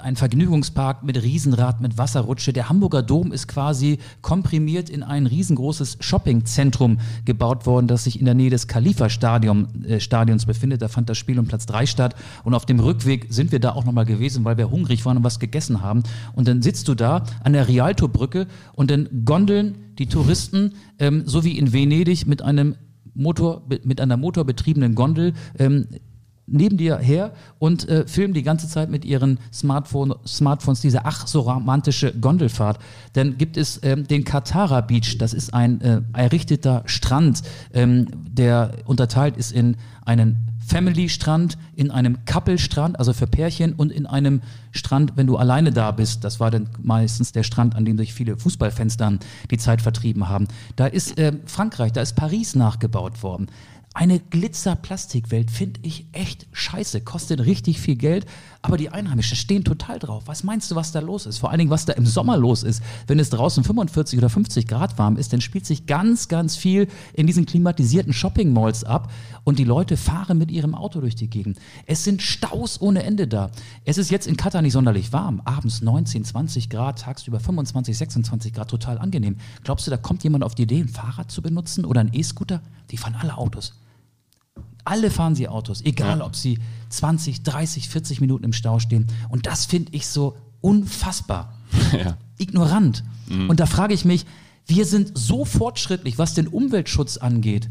[0.00, 2.52] ein Vergnügungspark mit Riesenrad, mit Wasserrutsche.
[2.52, 8.24] Der Hamburger Dom ist quasi komprimiert in ein riesengroßes Shoppingzentrum gebaut worden, das sich in
[8.24, 10.82] der Nähe des Khalifa-Stadions äh, befindet.
[10.82, 12.14] Da fand das Spiel um Platz drei statt.
[12.44, 15.24] Und auf dem Rückweg sind wir da auch nochmal gewesen, weil wir hungrig waren und
[15.24, 16.02] was gegessen haben.
[16.34, 21.44] Und dann sitzt du da an der Rialto-Brücke und dann gondeln die Touristen, ähm, so
[21.44, 22.76] wie in Venedig, mit einem
[23.14, 25.86] Motor, mit einer motorbetriebenen Gondel ähm,
[26.50, 31.26] neben dir her und äh, filmen die ganze Zeit mit ihren Smartphone, Smartphones diese ach
[31.26, 32.78] so romantische Gondelfahrt.
[33.12, 37.42] Dann gibt es ähm, den Katara Beach, das ist ein äh, errichteter Strand,
[37.72, 44.06] ähm, der unterteilt ist in einen Family-Strand, in einem Couple-Strand, also für Pärchen, und in
[44.06, 44.40] einem
[44.70, 46.22] Strand, wenn du alleine da bist.
[46.22, 49.18] Das war dann meistens der Strand, an dem sich viele Fußballfans dann
[49.50, 50.46] die Zeit vertrieben haben.
[50.76, 53.48] Da ist äh, Frankreich, da ist Paris nachgebaut worden.
[53.92, 58.24] Eine Glitzer-Plastikwelt finde ich echt scheiße, kostet richtig viel Geld,
[58.62, 60.24] aber die Einheimischen stehen total drauf.
[60.26, 61.38] Was meinst du, was da los ist?
[61.38, 62.82] Vor allen Dingen, was da im Sommer los ist.
[63.06, 66.88] Wenn es draußen 45 oder 50 Grad warm ist, dann spielt sich ganz, ganz viel
[67.14, 69.10] in diesen klimatisierten Shopping-Malls ab
[69.44, 71.58] und die Leute fahren mit ihrem Auto durch die Gegend.
[71.86, 73.50] Es sind Staus ohne Ende da.
[73.86, 75.40] Es ist jetzt in Katar nicht sonderlich warm.
[75.46, 79.36] Abends 19, 20 Grad, tagsüber 25, 26 Grad, total angenehm.
[79.64, 82.60] Glaubst du, da kommt jemand auf die Idee, ein Fahrrad zu benutzen oder ein E-Scooter?
[82.90, 83.72] Die fahren alle Autos.
[84.84, 86.58] Alle fahren sie Autos, egal ob sie
[86.88, 89.06] 20, 30, 40 Minuten im Stau stehen.
[89.28, 91.54] Und das finde ich so unfassbar.
[91.92, 92.16] Ja.
[92.38, 93.04] Ignorant.
[93.48, 94.24] Und da frage ich mich,
[94.66, 97.68] wir sind so fortschrittlich, was den Umweltschutz angeht.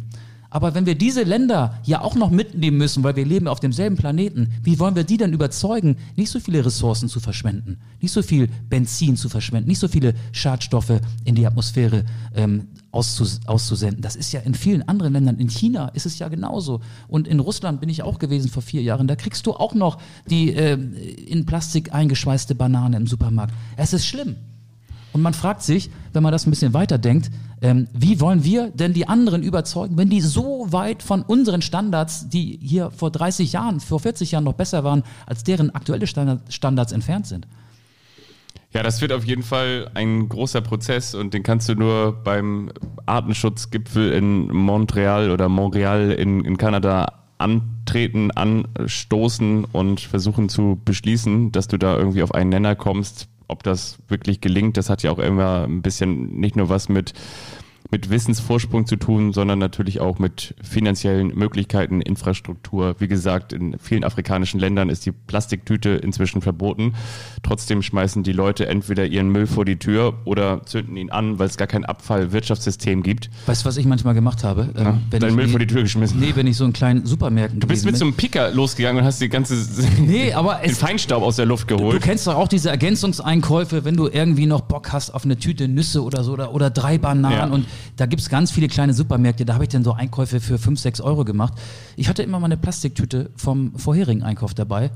[0.49, 3.97] Aber wenn wir diese Länder ja auch noch mitnehmen müssen, weil wir leben auf demselben
[3.97, 8.21] Planeten, wie wollen wir die denn überzeugen, nicht so viele Ressourcen zu verschwenden, nicht so
[8.23, 12.03] viel Benzin zu verschwenden, nicht so viele Schadstoffe in die Atmosphäre
[12.35, 14.01] ähm, auszus auszusenden.
[14.01, 15.37] Das ist ja in vielen anderen Ländern.
[15.37, 16.81] In China ist es ja genauso.
[17.07, 19.07] Und in Russland bin ich auch gewesen vor vier Jahren.
[19.07, 23.53] Da kriegst du auch noch die äh, in Plastik eingeschweißte Banane im Supermarkt.
[23.77, 24.35] Es ist schlimm.
[25.19, 27.29] Und man fragt sich, wenn man das ein bisschen weiterdenkt,
[27.61, 32.29] ähm, wie wollen wir denn die anderen überzeugen, wenn die so weit von unseren Standards,
[32.29, 36.53] die hier vor 30 Jahren, vor 40 Jahren noch besser waren, als deren aktuelle Standard,
[36.53, 37.47] Standards entfernt sind?
[38.71, 42.71] Ja, das wird auf jeden Fall ein großer Prozess und den kannst du nur beim
[43.05, 51.67] Artenschutzgipfel in Montreal oder Montreal in, in Kanada antreten, anstoßen und versuchen zu beschließen, dass
[51.67, 53.27] du da irgendwie auf einen Nenner kommst.
[53.49, 57.13] Ob das wirklich gelingt, das hat ja auch immer ein bisschen nicht nur was mit
[57.91, 62.95] mit Wissensvorsprung zu tun, sondern natürlich auch mit finanziellen Möglichkeiten, Infrastruktur.
[62.99, 66.93] Wie gesagt, in vielen afrikanischen Ländern ist die Plastiktüte inzwischen verboten.
[67.41, 71.47] Trotzdem schmeißen die Leute entweder ihren Müll vor die Tür oder zünden ihn an, weil
[71.47, 73.31] es gar kein Abfallwirtschaftssystem gibt.
[73.47, 74.69] Weißt du, was ich manchmal gemacht habe?
[74.75, 76.19] Ähm, ja, wenn Deinen Müll vor die Tür geschmissen.
[76.19, 79.05] Nee, wenn ich so einen kleinen Supermärkten Du bist mit so einem Picker losgegangen und
[79.05, 79.55] hast die ganze
[79.99, 81.95] nee, aber den Feinstaub aus der Luft geholt.
[81.95, 85.37] Du, du kennst doch auch diese Ergänzungseinkäufe, wenn du irgendwie noch Bock hast auf eine
[85.37, 87.47] Tüte Nüsse oder so oder, oder drei Bananen ja.
[87.47, 87.65] und
[87.95, 90.79] da gibt es ganz viele kleine Supermärkte, da habe ich dann so Einkäufe für 5,
[90.79, 91.53] 6 Euro gemacht.
[91.95, 94.91] Ich hatte immer meine Plastiktüte vom vorherigen Einkauf dabei.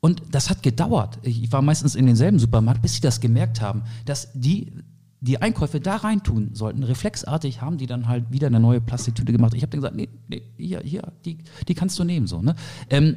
[0.00, 1.18] Und das hat gedauert.
[1.22, 4.72] Ich war meistens in denselben Supermarkt, bis sie das gemerkt haben, dass die
[5.20, 6.82] die Einkäufe da rein tun sollten.
[6.82, 9.54] Reflexartig haben die dann halt wieder eine neue Plastiktüte gemacht.
[9.54, 12.26] Ich habe dann gesagt, nee, nee, hier, hier, die, die kannst du nehmen.
[12.26, 12.54] So, ne?
[12.90, 13.16] Ähm,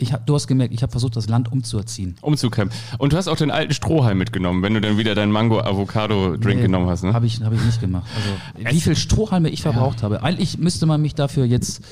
[0.00, 2.16] ich hab, du hast gemerkt, ich habe versucht, das Land umzuerziehen.
[2.20, 2.78] Umzukämpfen.
[2.98, 6.62] Und du hast auch den alten Strohhalm mitgenommen, wenn du dann wieder deinen Mango-Avocado-Drink nee,
[6.62, 7.02] genommen hast.
[7.02, 7.12] Ne?
[7.12, 8.06] Habe ich, hab ich nicht gemacht.
[8.14, 10.02] Also, wie viel Strohhalme ich verbraucht ja.
[10.04, 10.22] habe.
[10.22, 11.82] Eigentlich müsste man mich dafür jetzt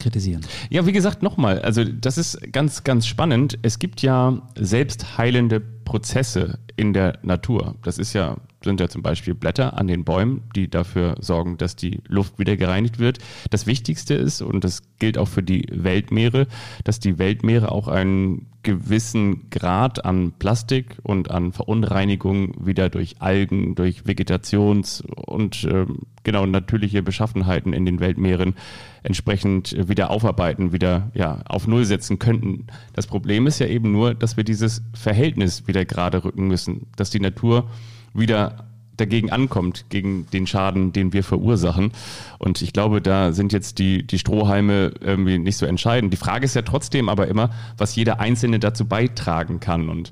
[0.00, 0.42] kritisieren.
[0.70, 3.60] Ja, wie gesagt, nochmal, also das ist ganz, ganz spannend.
[3.62, 7.76] Es gibt ja selbstheilende Prozesse in der Natur.
[7.84, 11.76] Das ist ja sind ja zum Beispiel Blätter an den Bäumen, die dafür sorgen, dass
[11.76, 13.18] die Luft wieder gereinigt wird.
[13.50, 16.46] Das Wichtigste ist, und das gilt auch für die Weltmeere,
[16.84, 23.74] dass die Weltmeere auch einen gewissen Grad an Plastik und an Verunreinigung wieder durch Algen,
[23.74, 25.86] durch Vegetations- und äh,
[26.22, 28.54] genau natürliche Beschaffenheiten in den Weltmeeren
[29.02, 32.66] entsprechend wieder aufarbeiten, wieder ja, auf Null setzen könnten.
[32.92, 37.10] Das Problem ist ja eben nur, dass wir dieses Verhältnis wieder gerade rücken müssen, dass
[37.10, 37.68] die Natur
[38.14, 41.92] wieder dagegen ankommt, gegen den Schaden, den wir verursachen.
[42.38, 46.12] Und ich glaube, da sind jetzt die, die Strohhalme irgendwie nicht so entscheidend.
[46.12, 49.88] Die Frage ist ja trotzdem aber immer, was jeder Einzelne dazu beitragen kann.
[49.88, 50.10] Und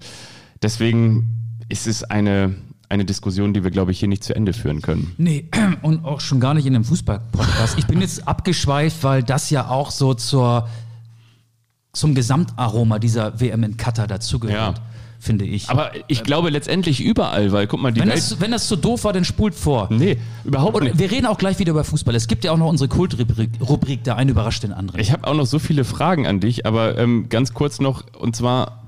[0.62, 1.28] deswegen
[1.68, 2.54] ist es eine,
[2.88, 5.14] eine Diskussion, die wir, glaube ich, hier nicht zu Ende führen können.
[5.18, 5.48] Nee,
[5.82, 7.78] und auch schon gar nicht in einem Fußball-Podcast.
[7.78, 10.68] Ich bin jetzt abgeschweift, weil das ja auch so zur,
[11.92, 14.78] zum Gesamtaroma dieser WM in Katar dazugehört.
[14.78, 14.84] Ja
[15.20, 15.68] finde ich.
[15.68, 18.18] Aber ich glaube letztendlich überall, weil guck mal, die wenn Welt...
[18.18, 19.88] Das, wenn das zu so doof war, dann spult vor.
[19.90, 20.98] Nee, überhaupt Und nicht.
[20.98, 22.14] Wir reden auch gleich wieder über Fußball.
[22.14, 24.98] Es gibt ja auch noch unsere Kultrubrik, Rubrik, der eine überrascht den anderen.
[24.98, 28.34] Ich habe auch noch so viele Fragen an dich, aber ähm, ganz kurz noch, und
[28.34, 28.80] zwar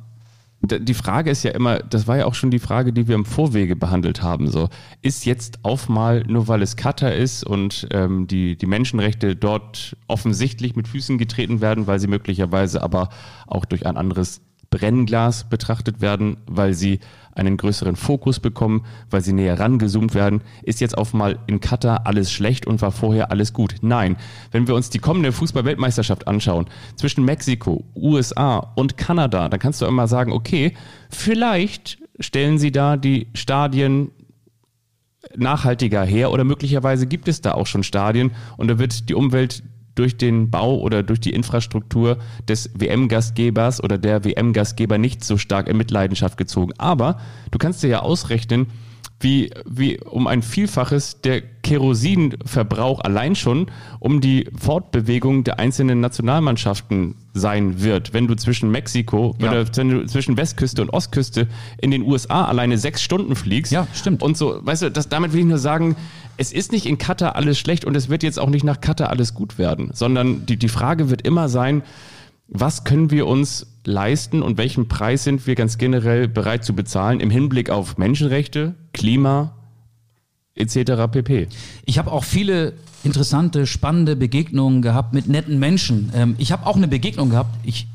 [0.64, 3.24] die Frage ist ja immer, das war ja auch schon die Frage, die wir im
[3.24, 4.48] Vorwege behandelt haben.
[4.48, 4.68] So,
[5.02, 10.76] ist jetzt Aufmal, nur weil es Katar ist und ähm, die, die Menschenrechte dort offensichtlich
[10.76, 13.08] mit Füßen getreten werden, weil sie möglicherweise aber
[13.48, 14.40] auch durch ein anderes
[14.72, 16.98] Brennglas betrachtet werden, weil sie
[17.34, 20.42] einen größeren Fokus bekommen, weil sie näher rangezoomt werden.
[20.62, 23.76] Ist jetzt auf mal in Katar alles schlecht und war vorher alles gut?
[23.82, 24.16] Nein.
[24.50, 26.66] Wenn wir uns die kommende Fußball-Weltmeisterschaft anschauen,
[26.96, 30.74] zwischen Mexiko, USA und Kanada, dann kannst du immer sagen, okay,
[31.08, 34.10] vielleicht stellen sie da die Stadien
[35.36, 39.62] nachhaltiger her oder möglicherweise gibt es da auch schon Stadien und da wird die Umwelt
[39.94, 42.18] durch den Bau oder durch die Infrastruktur
[42.48, 46.72] des WM-Gastgebers oder der WM-Gastgeber nicht so stark in Mitleidenschaft gezogen.
[46.78, 47.18] Aber
[47.50, 48.66] du kannst dir ja ausrechnen,
[49.22, 53.66] wie, wie um ein Vielfaches der Kerosinverbrauch allein schon
[54.00, 58.12] um die Fortbewegung der einzelnen Nationalmannschaften sein wird.
[58.12, 59.50] Wenn du zwischen Mexiko ja.
[59.50, 61.48] oder wenn du zwischen Westküste und Ostküste
[61.80, 63.72] in den USA alleine sechs Stunden fliegst.
[63.72, 64.22] Ja, stimmt.
[64.22, 65.96] Und so, weißt du, das, damit will ich nur sagen,
[66.36, 69.10] es ist nicht in Katar alles schlecht und es wird jetzt auch nicht nach Katar
[69.10, 71.82] alles gut werden, sondern die, die Frage wird immer sein,
[72.48, 77.20] was können wir uns leisten und welchen Preis sind wir ganz generell bereit zu bezahlen
[77.20, 79.52] im Hinblick auf Menschenrechte, Klima
[80.54, 81.10] etc.
[81.10, 81.48] pp.
[81.84, 82.74] Ich habe auch viele
[83.04, 86.12] interessante, spannende Begegnungen gehabt mit netten Menschen.
[86.14, 87.56] Ähm, ich habe auch eine Begegnung gehabt.
[87.64, 87.86] Ich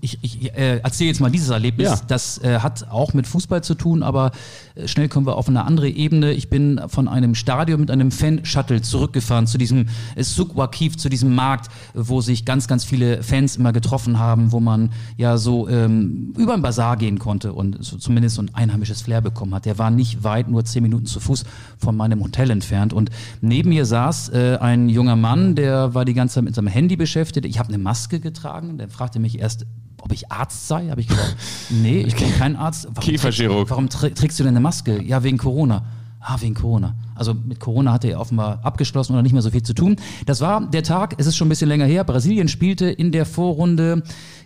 [0.00, 1.88] ich, ich äh, erzähle jetzt mal dieses Erlebnis.
[1.88, 2.00] Ja.
[2.06, 4.32] Das äh, hat auch mit Fußball zu tun, aber
[4.74, 6.32] äh, schnell kommen wir auf eine andere Ebene.
[6.32, 11.08] Ich bin von einem Stadion mit einem Fan-Shuttle zurückgefahren zu diesem äh, Souk Waqif, zu
[11.08, 15.68] diesem Markt, wo sich ganz, ganz viele Fans immer getroffen haben, wo man ja so
[15.68, 19.66] ähm, über den Bazar gehen konnte und so, zumindest so ein einheimisches Flair bekommen hat.
[19.66, 21.44] Der war nicht weit, nur zehn Minuten zu Fuß
[21.78, 22.92] von meinem Hotel entfernt.
[22.92, 26.68] Und neben mir saß äh, ein junger Mann, der war die ganze Zeit mit seinem
[26.68, 27.46] Handy beschäftigt.
[27.46, 28.78] Ich habe eine Maske getragen.
[28.78, 29.66] Der fragte mich erst,
[30.02, 30.88] ob ich Arzt sei.
[30.90, 31.36] Habe ich gesagt,
[31.70, 32.86] nee, ich bin kein Arzt.
[32.88, 33.68] Warum Kieferchirurg.
[33.68, 35.02] Trägst, warum trä- trägst du denn eine Maske?
[35.02, 35.84] Ja, wegen Corona.
[36.20, 36.94] Ah, wegen Corona.
[37.20, 39.96] Also mit Corona hatte er offenbar abgeschlossen oder nicht mehr so viel zu tun.
[40.26, 42.02] Das war der Tag, es ist schon ein bisschen länger her.
[42.02, 44.02] Brasilien spielte in der Vorrunde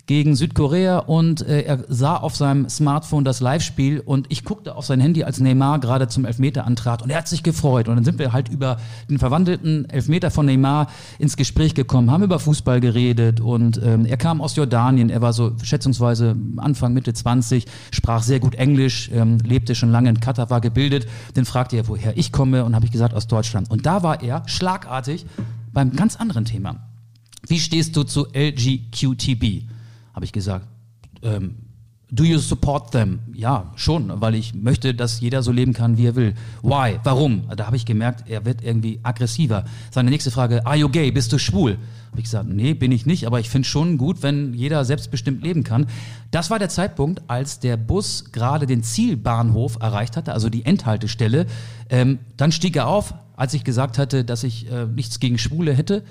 [0.07, 4.85] gegen Südkorea und äh, er sah auf seinem Smartphone das Live-Spiel und ich guckte auf
[4.85, 8.05] sein Handy, als Neymar gerade zum Elfmeter antrat und er hat sich gefreut und dann
[8.05, 8.77] sind wir halt über
[9.09, 14.19] den verwandelten Elfmeter von Neymar ins Gespräch gekommen, haben über Fußball geredet und ähm, er
[14.19, 19.39] kam aus Jordanien, er war so schätzungsweise Anfang, Mitte 20, sprach sehr gut Englisch, ähm,
[19.39, 22.87] lebte schon lange in Katar, war gebildet, dann fragte er, woher ich komme und habe
[22.87, 25.27] ich gesagt, aus Deutschland und da war er schlagartig
[25.73, 26.89] beim ganz anderen Thema.
[27.47, 29.69] Wie stehst du zu LGQTB?
[30.15, 30.67] Habe ich gesagt.
[31.23, 31.57] Ähm,
[32.11, 33.21] do you support them?
[33.33, 36.35] Ja, schon, weil ich möchte, dass jeder so leben kann, wie er will.
[36.63, 36.99] Why?
[37.03, 37.49] Warum?
[37.57, 39.65] Da habe ich gemerkt, er wird irgendwie aggressiver.
[39.91, 41.11] Seine nächste Frage, are you gay?
[41.11, 41.79] Bist du schwul?
[42.11, 45.43] Habe ich gesagt, nee, bin ich nicht, aber ich finde schon gut, wenn jeder selbstbestimmt
[45.43, 45.87] leben kann.
[46.31, 51.47] Das war der Zeitpunkt, als der Bus gerade den Zielbahnhof erreicht hatte, also die Endhaltestelle.
[51.91, 55.73] Ähm, dann stieg er auf, als ich gesagt hatte, dass ich äh, nichts gegen Schwule
[55.73, 56.05] hätte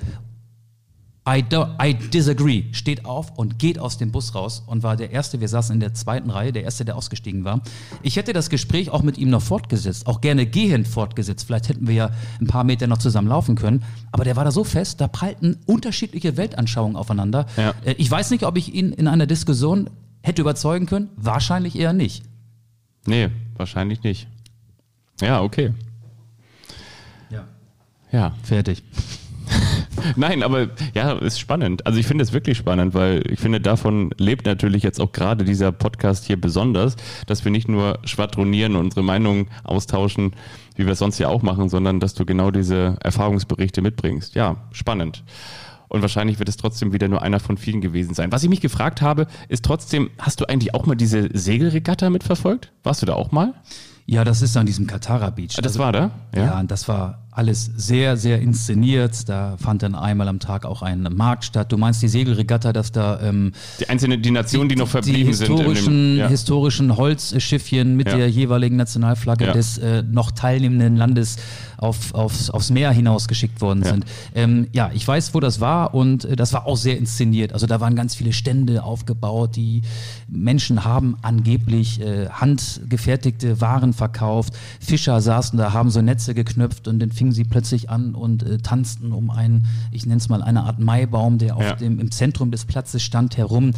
[1.27, 5.11] I, do, I disagree, steht auf und geht aus dem Bus raus und war der
[5.11, 7.61] Erste, wir saßen in der zweiten Reihe, der Erste, der ausgestiegen war.
[8.01, 11.45] Ich hätte das Gespräch auch mit ihm noch fortgesetzt, auch gerne gehend fortgesetzt.
[11.47, 12.09] Vielleicht hätten wir ja
[12.41, 13.83] ein paar Meter noch zusammen laufen können.
[14.11, 17.45] Aber der war da so fest, da prallten unterschiedliche Weltanschauungen aufeinander.
[17.55, 17.73] Ja.
[17.85, 19.89] Äh, Ich weiß nicht, ob ich ihn in einer Diskussion
[20.23, 21.09] hätte überzeugen können.
[21.15, 22.23] Wahrscheinlich eher nicht.
[23.05, 24.27] Nee, wahrscheinlich nicht.
[25.21, 25.73] Ja, okay.
[27.29, 27.45] Ja.
[28.11, 28.35] Ja.
[28.43, 28.83] Fertig.
[30.15, 31.85] Nein, aber ja, ist spannend.
[31.85, 35.43] Also ich finde es wirklich spannend, weil ich finde, davon lebt natürlich jetzt auch gerade
[35.43, 36.95] dieser Podcast hier besonders,
[37.27, 40.33] dass wir nicht nur schwadronieren und unsere Meinung austauschen,
[40.75, 44.35] wie wir es sonst ja auch machen, sondern dass du genau diese Erfahrungsberichte mitbringst.
[44.35, 45.23] Ja, spannend.
[45.87, 48.31] Und wahrscheinlich wird es trotzdem wieder nur einer von vielen gewesen sein.
[48.31, 52.71] Was ich mich gefragt habe, ist trotzdem, hast du eigentlich auch mal diese Segelregatta mitverfolgt?
[52.81, 53.53] Warst du da auch mal?
[54.05, 55.53] Ja, das ist an diesem Katara Beach.
[55.57, 56.11] Ah, Das war da?
[56.35, 59.27] Ja, und das war alles sehr, sehr inszeniert.
[59.29, 61.71] Da fand dann einmal am Tag auch ein Markt statt.
[61.71, 65.33] Du meinst die Segelregatta, dass da ähm, Die einzelnen, die Nationen, die, noch verblieben die
[65.33, 65.47] sind.
[65.49, 66.27] historischen, dem, ja.
[66.27, 68.17] historischen Holzschiffchen mit Ja.
[68.17, 69.53] der jeweiligen Nationalflagge Ja.
[69.53, 71.37] des äh, noch teilnehmenden Landes
[71.77, 74.05] auf, aufs, aufs Meer hinausgeschickt worden sind.
[74.35, 77.51] Ähm, ja, ich weiß, wo das war und äh, das war auch sehr inszeniert.
[77.53, 79.55] Also da waren ganz viele Stände aufgebaut.
[79.55, 79.81] Die
[80.29, 84.53] Menschen haben angeblich äh, handgefertigte Waren verkauft.
[84.79, 88.57] Fischer saßen da, haben so Netze geknüpft und dann fingen sie plötzlich an und äh,
[88.57, 91.75] tanzten um einen, ich nenne es mal eine Art Maibaum, der auf Ja.
[91.75, 93.71] dem, im Zentrum des Platzes stand, herum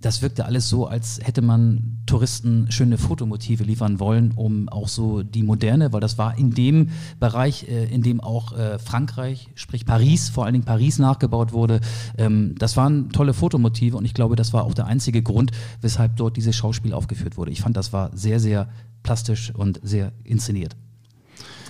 [0.00, 5.24] das wirkte alles so, als hätte man Touristen schöne Fotomotive liefern wollen, um auch so
[5.24, 9.84] die moderne, weil das war in dem Bereich, äh, in dem auch äh, Frankreich, sprich
[9.86, 11.80] Paris, vor allen Dingen Paris nachgebaut wurde.
[12.16, 15.50] Ähm, das waren tolle Fotomotive und ich glaube, das war auch der einzige Grund,
[15.80, 17.50] weshalb dort dieses Schauspiel aufgeführt wurde.
[17.50, 18.68] Ich fand, das war sehr, sehr
[19.02, 20.76] plastisch und sehr inszeniert.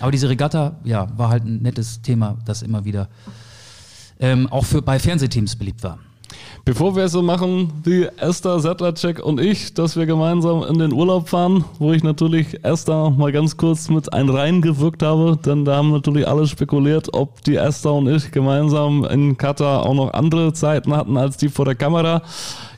[0.01, 3.09] Aber diese Regatta, ja, war halt ein nettes Thema, das immer wieder
[4.21, 5.99] ähm, auch für, bei Fernsehteams beliebt war.
[6.65, 10.93] Bevor wir es so machen wie Esther Sedlacek und ich, dass wir gemeinsam in den
[10.93, 15.77] Urlaub fahren, wo ich natürlich Esther mal ganz kurz mit ein reingewirkt habe, denn da
[15.77, 20.53] haben natürlich alle spekuliert, ob die Esther und ich gemeinsam in Katar auch noch andere
[20.53, 22.21] Zeiten hatten als die vor der Kamera.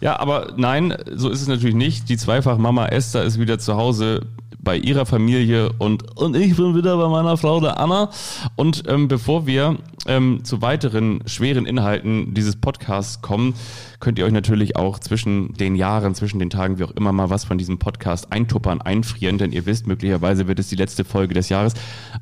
[0.00, 2.08] Ja, aber nein, so ist es natürlich nicht.
[2.08, 4.20] Die Zweifachmama Esther ist wieder zu Hause
[4.62, 8.10] bei ihrer Familie und, Und ich bin wieder bei meiner Frau, der Anna.
[8.56, 13.54] und ähm, bevor wir ähm, zu weiteren schweren Inhalten dieses Podcasts kommen,
[14.00, 17.30] könnt ihr euch natürlich auch zwischen den Jahren, zwischen den Tagen, wie auch immer mal
[17.30, 21.34] was von diesem Podcast eintuppern, einfrieren, denn ihr wisst, möglicherweise wird es die letzte Folge
[21.34, 21.74] des Jahres.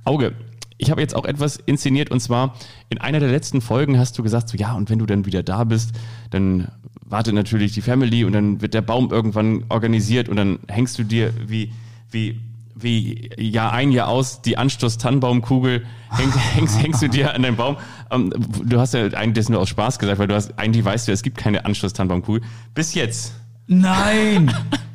[0.04, 0.32] Auge,
[0.76, 2.54] ich habe jetzt auch etwas inszeniert und zwar
[2.88, 5.42] in einer der letzten Folgen hast du gesagt, so ja, und wenn du dann wieder
[5.42, 5.92] da bist,
[6.30, 6.68] dann
[7.04, 11.04] wartet natürlich die Family und dann wird der Baum irgendwann organisiert und dann hängst du
[11.04, 11.72] dir wie,
[12.10, 12.40] wie,
[12.74, 17.76] wie Jahr ein, Jahr aus die Anstoß-Tannenbaumkugel hängst, hängst, hängst du dir an deinen Baum.
[18.10, 18.32] Ähm,
[18.64, 21.12] du hast ja eigentlich das nur aus Spaß gesagt, weil du hast, eigentlich weißt du,
[21.12, 22.42] es gibt keine Anstoß-Tannenbaumkugel.
[22.74, 23.32] Bis jetzt.
[23.66, 24.54] Nein,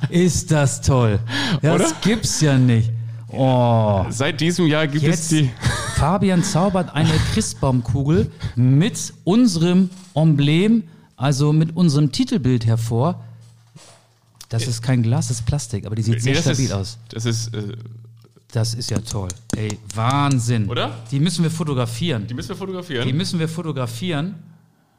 [0.09, 1.19] ist das toll.
[1.61, 1.91] Das Oder?
[2.01, 2.91] gibt's ja nicht.
[3.27, 4.05] Oh.
[4.09, 5.49] Seit diesem Jahr gibt es Jetzt die.
[5.95, 10.83] Fabian zaubert eine Christbaumkugel mit unserem Emblem
[11.23, 13.23] also mit unserem Titelbild hervor.
[14.53, 16.97] Das ist kein Glas, das ist Plastik, aber die sieht sehr das stabil ist, aus.
[17.09, 17.75] Das ist, äh,
[18.51, 19.29] Das ist ja toll.
[19.55, 20.69] Ey, Wahnsinn.
[20.69, 20.95] Oder?
[21.11, 22.27] Die müssen wir fotografieren.
[22.27, 23.07] die müssen wir fotografieren.
[23.07, 24.35] Die müssen wir fotografieren.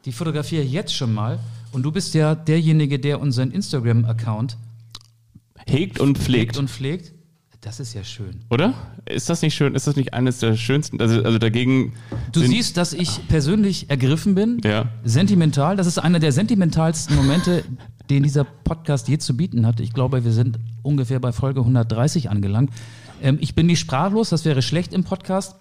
[0.03, 1.39] Die fotografiere ich jetzt schon mal.
[1.71, 4.57] Und du bist ja derjenige, der unseren Instagram-Account
[5.65, 6.57] Hegt und pflegt.
[6.57, 7.13] und pflegt.
[7.65, 8.41] Das ist ja schön.
[8.51, 8.75] Oder?
[9.09, 9.73] Ist das nicht schön?
[9.73, 11.01] Ist das nicht eines der schönsten?
[11.01, 11.93] Also, also dagegen.
[12.31, 14.61] Du siehst, dass ich persönlich ergriffen bin.
[14.63, 14.89] Ja.
[15.03, 15.75] Sentimental.
[15.75, 17.63] Das ist einer der sentimentalsten Momente,
[18.11, 19.79] den dieser Podcast je zu bieten hat.
[19.79, 22.69] Ich glaube, wir sind ungefähr bei Folge 130 angelangt.
[23.19, 25.55] Ähm, ich bin nicht sprachlos, das wäre schlecht im Podcast.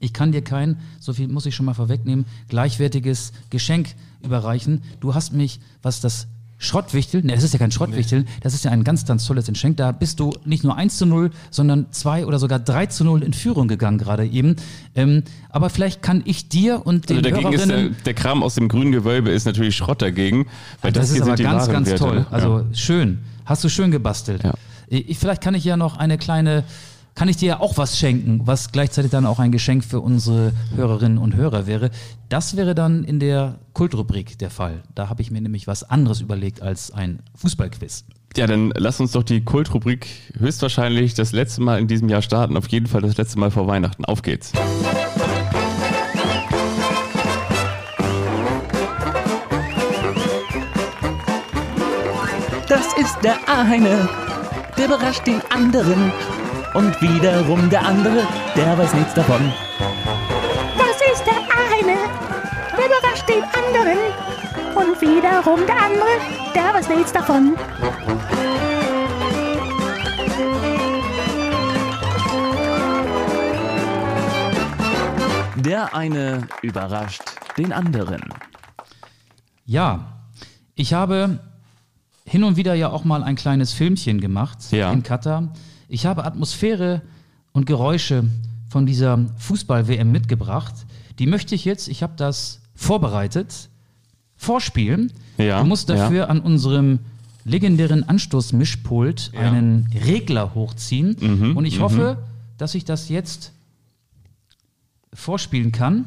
[0.00, 4.82] Ich kann dir kein, so viel muss ich schon mal vorwegnehmen, gleichwertiges Geschenk überreichen.
[5.00, 6.28] Du hast mich, was das
[6.58, 9.76] Schrottwichtel, ne, das ist ja kein Schrottwichtel, das ist ja ein ganz, ganz tolles Geschenk.
[9.76, 13.22] Da bist du nicht nur 1 zu 0, sondern 2 oder sogar 3 zu 0
[13.22, 14.56] in Führung gegangen gerade eben.
[14.94, 17.96] Ähm, aber vielleicht kann ich dir und den Also dagegen ist der, Hörerinnen...
[18.06, 20.46] der Kram aus dem grünen Gewölbe ist natürlich Schrott dagegen.
[20.80, 22.16] Weil das, ist hier aber ganz, ganz Werte, toll.
[22.20, 22.26] ne?
[22.30, 22.64] Also ja.
[22.72, 23.18] schön.
[23.44, 24.42] Hast du schön gebastelt.
[24.42, 24.54] Ja.
[24.88, 26.64] Ich, vielleicht kann ich ja noch eine kleine,
[27.16, 30.52] kann ich dir ja auch was schenken, was gleichzeitig dann auch ein Geschenk für unsere
[30.76, 31.90] Hörerinnen und Hörer wäre.
[32.28, 34.82] Das wäre dann in der Kultrubrik der Fall.
[34.94, 38.04] Da habe ich mir nämlich was anderes überlegt als ein Fußballquiz.
[38.36, 40.06] ja, dann lass uns doch die Kultrubrik
[40.38, 42.54] höchstwahrscheinlich das letzte Mal in diesem Jahr starten.
[42.56, 44.04] Auf jeden Fall das letzte Mal vor Weihnachten.
[44.04, 44.52] Auf geht's.
[52.68, 54.06] Das ist der eine,
[54.76, 56.12] der überrascht den anderen.
[56.76, 58.22] Und wiederum der andere,
[58.54, 59.52] der weiß nichts davon.
[60.76, 61.40] Das ist der
[61.72, 61.96] eine,
[62.76, 63.98] der überrascht den anderen.
[64.74, 66.14] Und wiederum der andere,
[66.54, 67.56] der weiß nichts davon.
[75.56, 77.22] Der eine überrascht
[77.56, 78.20] den anderen.
[79.64, 80.12] Ja,
[80.74, 81.40] ich habe
[82.24, 84.92] hin und wieder ja auch mal ein kleines Filmchen gemacht Ja.
[84.92, 85.48] in Katar.
[85.88, 87.02] Ich habe Atmosphäre
[87.52, 88.24] und Geräusche
[88.68, 90.74] von dieser Fußball-WM mitgebracht.
[91.18, 93.68] Die möchte ich jetzt, ich habe das vorbereitet,
[94.36, 95.12] vorspielen.
[95.38, 96.26] Ja, du musst dafür ja.
[96.26, 96.98] an unserem
[97.44, 99.40] legendären Anstoßmischpult Ja.
[99.40, 101.16] einen Regler hochziehen.
[101.20, 102.18] Mhm, und ich hoffe,
[102.58, 103.52] dass ich das jetzt
[105.14, 106.06] vorspielen kann.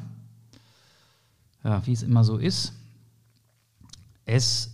[1.64, 2.74] Ja, wie es immer so ist.
[4.26, 4.72] Es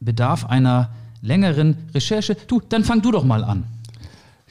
[0.00, 0.90] bedarf einer
[1.20, 2.36] längeren Recherche.
[2.46, 3.64] Du, dann fang du doch mal an.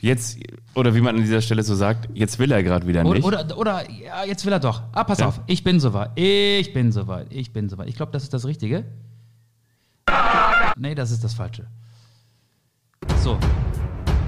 [0.02, 0.40] Jetzt,
[0.74, 3.24] oder wie man an dieser Stelle so sagt, jetzt will er gerade wieder nicht.
[3.24, 4.82] Oder, oder, oder, ja, jetzt will er doch.
[4.94, 5.28] Ah, pass Ja.
[5.28, 6.10] auf, ich bin soweit.
[6.16, 7.28] Ich bin soweit.
[7.30, 7.88] Ich bin soweit.
[7.88, 8.84] Ich glaube, das ist das Richtige.
[10.76, 11.68] Nee, das ist das Falsche.
[13.24, 13.38] So.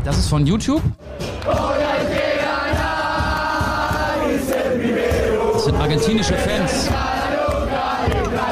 [0.04, 0.84] Das ist von YouTube.
[5.54, 6.90] Das sind argentinische Fans.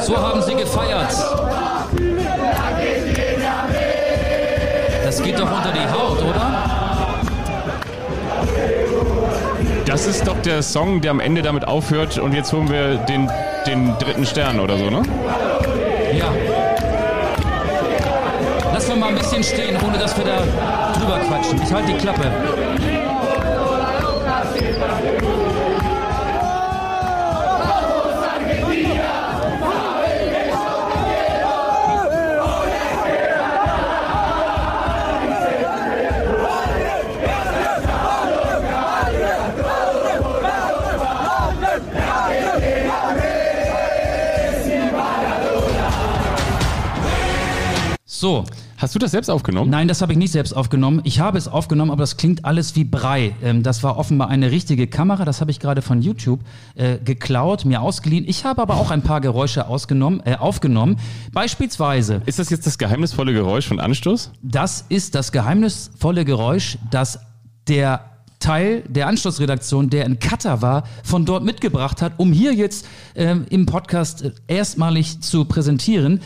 [0.01, 1.13] So haben sie gefeiert.
[5.03, 6.20] Das geht doch unter die Haut,
[10.04, 13.30] Das ist doch der Song, der am Ende damit aufhört und jetzt holen wir den,
[13.68, 15.04] den dritten Stern oder so, ne?
[16.18, 16.34] Ja.
[18.74, 21.62] Lass wir mal ein bisschen stehen, ohne dass wir da drüber quatschen.
[21.62, 22.32] Ich halte die Klappe.
[48.32, 48.45] So,
[48.77, 49.69] Hast du das selbst aufgenommen?
[49.69, 51.01] Nein, das habe ich nicht selbst aufgenommen.
[51.03, 53.36] Ich habe es aufgenommen, aber das klingt alles wie Brei.
[53.43, 55.25] Ähm, das war offenbar eine richtige Kamera.
[55.25, 56.39] Das habe ich gerade von YouTube
[56.75, 58.23] äh, geklaut, mir ausgeliehen.
[58.25, 60.97] Ich habe aber auch ein paar Geräusche ausgenommen, äh, aufgenommen.
[61.34, 64.32] Beispielsweise, Ist das jetzt das geheimnisvolle Geräusch von Anstoß?
[64.41, 67.19] das ist das geheimnisvolle Geräusch, das
[67.67, 68.05] der
[68.39, 73.45] Teil der Anschlussredaktion, der in Katar war, von dort mitgebracht hat, um hier jetzt ähm,
[73.49, 76.21] im Podcast äh, erstmalig zu präsentieren.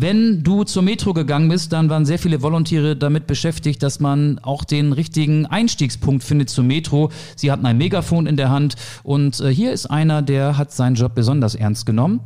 [0.00, 4.38] Wenn du zur Metro gegangen bist, dann waren sehr viele Volontiere damit beschäftigt, dass man
[4.44, 7.10] auch den richtigen Einstiegspunkt findet zur Metro.
[7.34, 10.94] Sie hatten ein Megafon in der Hand und äh, hier ist einer, der hat seinen
[10.94, 12.20] Job besonders ernst genommen.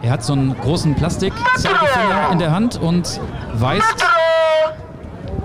[0.00, 3.20] Er hat so einen großen Plastikzeigefinger in der Hand und
[3.52, 4.02] weist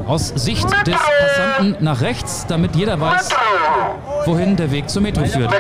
[0.08, 3.30] aus Sicht des Passanten nach rechts, damit jeder weiß,
[4.26, 5.52] wohin der Weg zur Metro führt.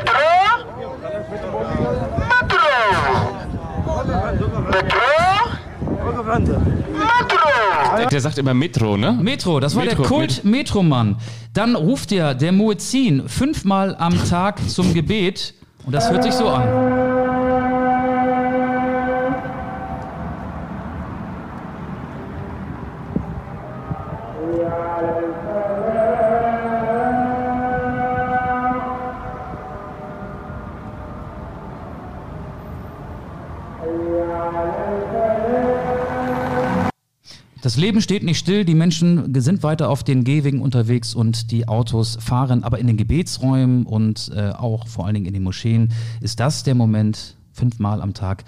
[7.97, 9.13] Der, der sagt immer Metro, ne?
[9.13, 11.17] Metro, das war Metro, der Kult-Metromann.
[11.53, 15.53] Dann ruft der, der Muezzin fünfmal am Tag zum Gebet
[15.85, 17.24] und das hört sich so an.
[37.75, 41.67] Das Leben steht nicht still, die Menschen sind weiter auf den Gehwegen unterwegs und die
[41.67, 45.91] Autos fahren, aber in den Gebetsräumen und äh, auch vor allen Dingen in den Moscheen
[46.21, 48.45] ist das der Moment, fünfmal am Tag,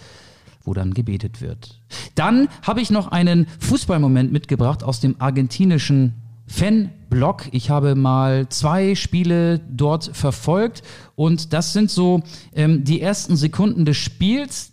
[0.63, 1.82] wo dann gebetet wird.
[2.15, 6.13] Dann habe ich noch einen Fußballmoment mitgebracht aus dem argentinischen
[6.47, 7.49] Fanblog.
[7.51, 10.84] Ich habe mal zwei Spiele dort verfolgt
[11.15, 12.23] und das sind so
[12.55, 14.71] ähm, die ersten Sekunden des Spiels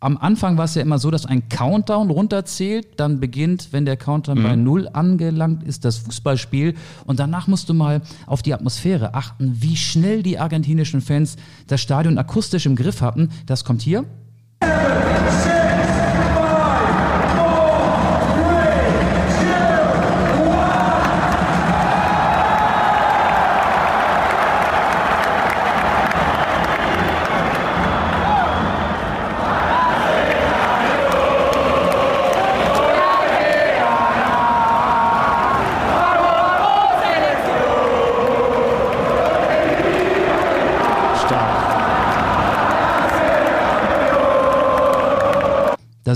[0.00, 3.96] am Anfang war es ja immer so, dass ein Countdown runterzählt, dann beginnt, wenn der
[3.96, 6.74] Countdown bei Null angelangt ist, das Fußballspiel
[7.06, 11.36] und danach musst du mal auf die Atmosphäre achten, wie schnell die argentinischen Fans
[11.66, 13.30] das Stadion akustisch im Griff hatten.
[13.46, 14.04] Das kommt hier.
[14.60, 15.55] Da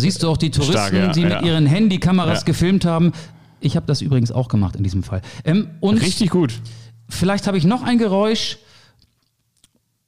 [0.01, 1.43] siehst du auch die Touristen, Stark, ja, die mit ja.
[1.43, 2.45] ihren Handykameras Ja.
[2.45, 3.13] gefilmt haben.
[3.61, 5.23] Ich habe das übrigens auch gemacht in diesem Fall.
[5.45, 6.55] Ähm, und Richtig gut.
[7.09, 8.59] Vielleicht habe ich noch ein Geräusch.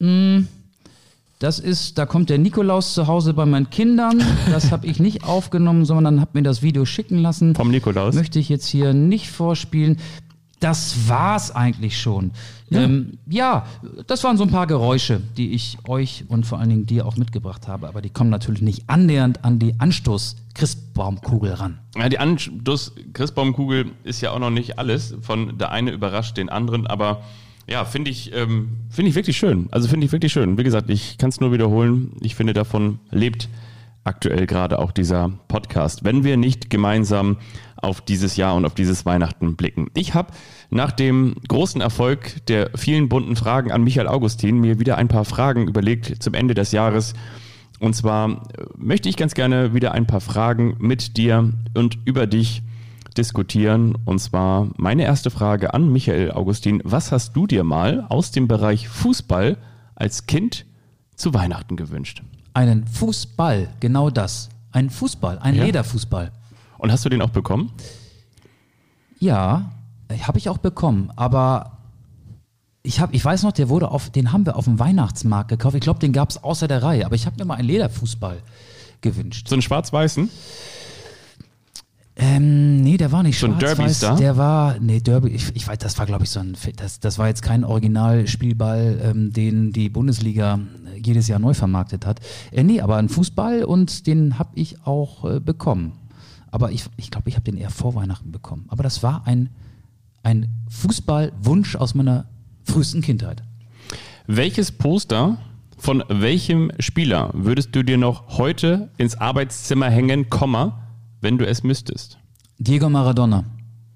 [0.01, 0.49] Hm,
[1.39, 4.23] Das ist, da kommt der Nikolaus zu Hause bei meinen Kindern.
[4.53, 7.57] Das habe ich nicht aufgenommen, sondern habe mir das Video schicken lassen.
[7.57, 8.15] Vom Nikolaus.
[8.15, 9.99] Möchte ich jetzt hier nicht vorspielen.
[10.63, 12.31] Das war's eigentlich schon.
[12.71, 12.83] Ja.
[12.83, 13.67] Ähm, ja,
[14.07, 17.17] das waren so ein paar Geräusche, die ich euch und vor allen Dingen dir auch
[17.17, 17.89] mitgebracht habe.
[17.89, 21.79] Aber die kommen natürlich nicht annähernd an die Anstoß-Christbaumkugel ran.
[21.97, 25.17] Ja, die Anstoß-Christbaumkugel ist ja auch noch nicht alles.
[25.21, 27.23] Von der eine überrascht den anderen, aber
[27.69, 29.67] ja, finde ich, ähm, finde ich wirklich schön.
[29.73, 30.59] Also finde ich wirklich schön.
[30.59, 32.13] Wie gesagt, ich kann es nur wiederholen.
[32.21, 33.49] Ich finde, davon lebt
[34.05, 37.37] aktuell gerade auch dieser Podcast, wenn wir nicht gemeinsam
[37.83, 39.89] auf dieses Jahr und auf dieses Weihnachten blicken.
[39.95, 40.33] Ich habe
[40.71, 45.25] nach dem großen Erfolg der vielen bunten Fragen an Michael Augustin mir wieder ein paar
[45.25, 47.15] Fragen überlegt zum Ende des Jahres.
[47.81, 52.27] Und zwar äh, möchte ich ganz gerne wieder ein paar Fragen mit dir und über
[52.27, 52.63] dich
[53.17, 53.97] diskutieren.
[54.05, 56.81] Und zwar meine erste Frage an Michael Augustin.
[56.85, 59.59] Was hast du dir mal aus dem Bereich Fußball
[59.95, 60.65] als Kind
[61.17, 62.23] zu Weihnachten gewünscht?
[62.55, 64.49] Einen Fußball, genau das.
[64.71, 65.65] Ein Fußball, ein Ja.
[65.65, 66.33] Lederfußball.
[66.83, 67.71] Und hast du den auch bekommen?
[69.21, 69.71] Ja,
[70.23, 71.79] habe ich auch bekommen, aber
[72.83, 75.77] ich, hab, ich weiß noch, der wurde auf, den haben wir auf dem Weihnachtsmarkt gekauft.
[75.77, 78.43] Ich glaube, den gab es außer der Reihe, aber ich habe mir mal einen Lederfußball
[79.01, 79.47] gewünscht.
[79.47, 80.29] So einen schwarz-weißen?
[82.17, 84.17] Ähm, nee, der war nicht So ein schwarz Derby-Star?
[84.17, 87.17] Der war, nee, Derby, ich, ich weiß, das war, glaube ich, so ein, das, das
[87.17, 90.59] war jetzt kein Originalspielball, ähm, den die Bundesliga
[90.93, 92.19] äh, jedes Jahr neu vermarktet hat.
[92.51, 95.93] Äh, nee, aber ein Fußball und den habe ich auch äh, bekommen.
[96.53, 98.67] Aber ich glaube, ich, glaub, ich habe den eher vor Weihnachten bekommen.
[98.69, 99.49] Aber das war ein,
[100.23, 102.27] ein Fußballwunsch aus meiner
[102.63, 103.43] frühesten Kindheit.
[104.27, 105.39] Welches Poster
[105.79, 110.79] von welchem Spieler würdest du dir noch heute ins Arbeitszimmer hängen, Komma,
[111.21, 112.19] wenn du es müsstest?
[112.59, 113.45] Diego Maradona.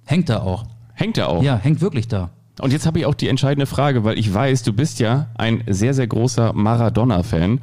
[0.05, 0.65] Hängt da auch.
[0.95, 1.43] Hängt er auch?
[1.43, 2.31] Ja, hängt wirklich da.
[2.61, 5.63] Und jetzt habe ich auch die entscheidende Frage, weil ich weiß, du bist ja ein
[5.69, 7.61] sehr, sehr großer Maradona-Fan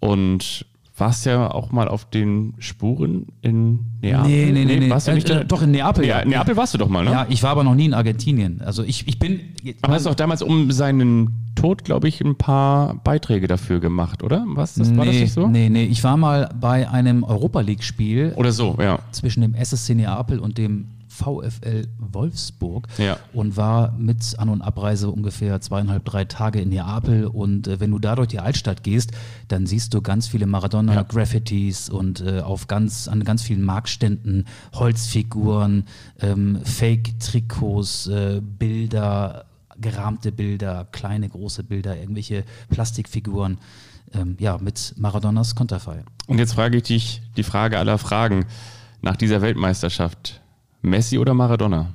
[0.00, 0.64] und
[0.96, 4.30] warst ja auch mal auf den Spuren in Neapel.
[4.30, 4.90] Nee, nee, nee, nee.
[4.90, 5.44] Warst du nicht Äh, da?
[5.44, 7.10] doch in Neapel, Ja, in Neapel warst du doch mal, ne?
[7.10, 8.60] Ja, ich war aber noch nie in Argentinien.
[8.60, 9.40] Also ich, ich bin.
[9.80, 14.22] Aber hast du auch damals um seinen Tod, glaube ich, ein paar Beiträge dafür gemacht,
[14.22, 14.44] oder?
[14.48, 14.74] Was?
[14.74, 15.46] Das, war das nicht so?
[15.48, 18.98] Nee, nee, ich war mal bei einem Europa League-Spiel Oder so, ja.
[19.12, 23.18] zwischen dem SSC Neapel und dem VfL Wolfsburg Ja.
[23.32, 27.26] und war mit An- und Abreise ungefähr zweieinhalb, drei Tage in Neapel.
[27.26, 29.12] Und äh, wenn du da durch die Altstadt gehst,
[29.48, 35.84] dann siehst du ganz viele Maradona-Graffitis und äh, auf ganz, an ganz vielen Marktständen Holzfiguren,
[36.20, 39.44] ähm, Fake-Trikots, äh, Bilder,
[39.80, 43.58] gerahmte Bilder, kleine, große Bilder, irgendwelche Plastikfiguren.
[44.14, 46.04] Ähm, ja, mit Maradonas Konterfei.
[46.26, 48.44] Und jetzt frage ich dich die Frage aller Fragen
[49.00, 50.41] nach dieser Weltmeisterschaft.
[50.82, 51.94] Messi oder Maradona?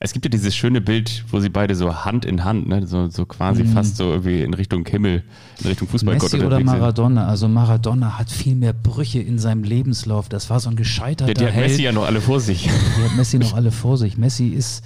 [0.00, 3.08] Es gibt ja dieses schöne Bild, wo sie beide so Hand in Hand, ne, so,
[3.08, 5.24] so quasi fast so irgendwie in Richtung Himmel,
[5.60, 6.78] in Richtung Fußballgott Messi oder unterwegs sind.
[6.80, 7.26] Maradona?
[7.26, 10.28] Also Maradona hat viel mehr Brüche in seinem Lebenslauf.
[10.28, 11.60] Das war so ein gescheiterter Der, die hat.
[11.62, 12.62] Messi ja noch alle vor sich.
[12.62, 14.16] Die hat Messi noch alle vor sich.
[14.16, 14.84] Messi ist,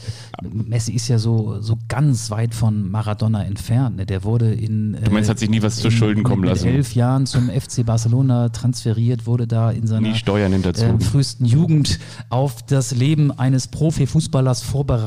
[0.50, 3.96] Messi ist ja so, so ganz weit von Maradona entfernt.
[3.98, 4.06] ne?
[4.06, 4.96] Der wurde in.
[5.04, 6.68] Du meinst, hat sich nie was zu Schulden kommen lassen?
[6.68, 10.92] elf Jahren zum FC Barcelona transferiert, wurde da in seiner Nie Steuern hinterzogen.
[10.92, 11.98] ähm, frühesten Jugend
[12.30, 15.01] auf das Leben eines Profifußballers vorbereitet.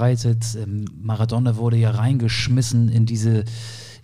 [0.56, 3.46] Ähm, Maradona wurde ja reingeschmissen in diese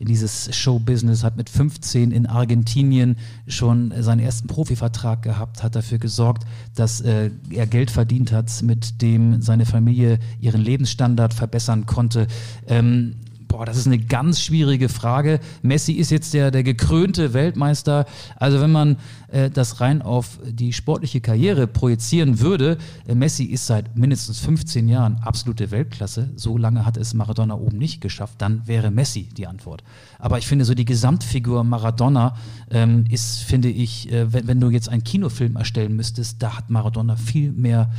[0.02, 6.00] in dieses Showbusiness, hat mit 15 in Argentinien schon seinen ersten Profivertrag gehabt, hat dafür
[6.00, 12.26] gesorgt, dass äh, er Geld verdient hat, mit dem seine Familie ihren Lebensstandard verbessern konnte.
[12.66, 13.18] Ähm,
[13.52, 15.42] Boah, das ist eine ganz schwierige Frage.
[15.62, 18.06] Messi ist jetzt der, der gekrönte Weltmeister.
[18.38, 18.96] Also wenn man
[19.28, 22.78] äh, das rein auf die sportliche Karriere projizieren würde,
[23.10, 26.30] äh, Messi ist seit mindestens 15 Jahren absolute Weltklasse.
[26.38, 28.36] So lange hat es Maradona oben nicht geschafft.
[28.38, 29.84] Dann wäre Messi die Antwort.
[30.18, 32.38] Aber ich finde so die Gesamtfigur Maradona
[32.70, 36.70] ähm, ist, finde ich, äh, wenn, wenn du jetzt einen Kinofilm erstellen müsstest, da hat
[36.70, 37.92] Maradona viel mehr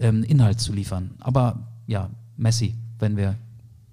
[0.00, 1.10] ähm, Inhalt zu liefern.
[1.20, 3.36] Aber ja, Messi, wenn wir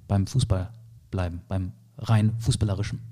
[0.07, 0.69] beim Fußball
[1.11, 3.11] bleiben, beim rein fußballerischen.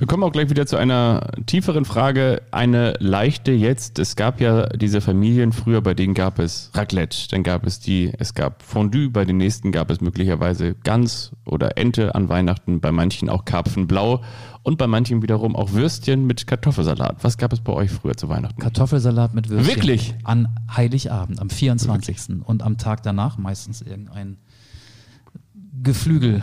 [0.00, 2.40] Wir kommen auch gleich wieder zu einer tieferen Frage.
[2.52, 3.98] Eine leichte jetzt.
[3.98, 8.10] Es gab ja diese Familien früher, bei denen gab es Raclette, dann gab es die,
[8.18, 12.92] es gab Fondue, bei den nächsten gab es möglicherweise Gans oder Ente an Weihnachten, bei
[12.92, 14.22] manchen auch Karpfenblau
[14.62, 17.22] und bei manchen wiederum auch Würstchen mit Kartoffelsalat.
[17.22, 18.58] Was gab es bei euch früher zu Weihnachten?
[18.58, 19.76] Kartoffelsalat mit Würstchen.
[19.76, 20.14] Wirklich?
[20.24, 22.42] An Heiligabend, am 24.
[22.42, 24.38] Und am Tag danach meistens irgendein
[25.82, 26.42] Geflügel,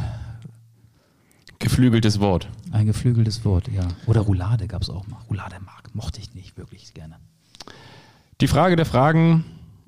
[1.60, 2.48] Geflügeltes Wort.
[2.72, 3.88] ein geflügeltes Wort, ja.
[4.06, 5.18] Oder Roulade gab es auch mal.
[5.30, 7.16] Roulade mag, mochte ich nicht wirklich gerne.
[8.42, 9.44] Die Frage der Fragen.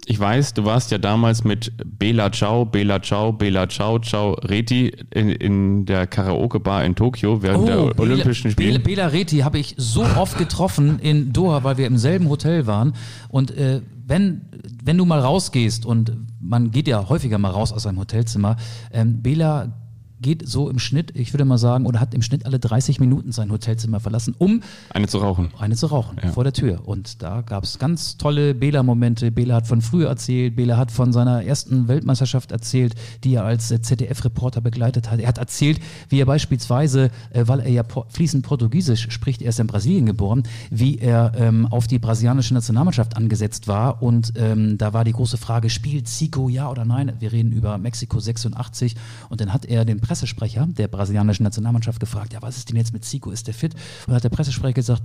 [0.05, 4.87] Ich weiß, du warst ja damals mit Bela Ciao, Bela Ciao, Bela Ciao, Ciao Reti
[5.13, 8.79] in, in der Karaoke-Bar in Tokio während der Olympischen Bela, Spiele.
[8.79, 12.95] Bela Reti habe ich so oft getroffen in Doha, weil wir im selben Hotel waren.
[13.27, 14.41] Und äh, wenn,
[14.83, 18.55] wenn du mal rausgehst, und man geht ja häufiger mal raus aus seinem Hotelzimmer,
[18.91, 19.73] ähm, Bela
[20.21, 23.31] geht so im Schnitt, ich würde mal sagen, oder hat im Schnitt alle 30 Minuten
[23.31, 25.49] sein Hotelzimmer verlassen, um Eine zu rauchen.
[25.57, 26.31] eine zu rauchen Ja.
[26.31, 26.81] vor der Tür.
[26.87, 29.31] Und da gab es ganz tolle Bela-Momente.
[29.31, 33.71] Bela hat von früher erzählt, Bela hat von seiner ersten Weltmeisterschaft erzählt, die er als
[33.71, 35.19] äh, ZDF-Reporter begleitet hat.
[35.19, 39.59] Er hat erzählt, wie er beispielsweise, äh, weil er ja fließend Portugiesisch spricht, er ist
[39.59, 44.01] in Brasilien geboren, wie er ähm, auf die brasilianische Nationalmannschaft angesetzt war.
[44.01, 47.13] Und ähm, da war die große Frage, spielt Zico ja oder nein?
[47.19, 48.95] Wir reden über Mexiko 86.
[49.29, 52.93] Und dann hat er den Pressesprecher der brasilianischen Nationalmannschaft gefragt, ja, was ist denn jetzt
[52.93, 53.29] mit Zico?
[53.29, 53.75] Ist der fit?
[54.07, 55.03] Und hat der Pressesprecher gesagt,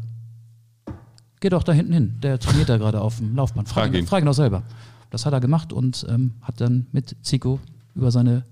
[1.41, 3.69] Geh doch da hinten hin, der trainiert da gerade auf dem Laufband.
[3.69, 4.63] Frag, Frag ihn, frag ihn doch selber.
[5.11, 7.61] Das hat er gemacht und ähm, hat dann mit Zico
[7.95, 8.45] über seine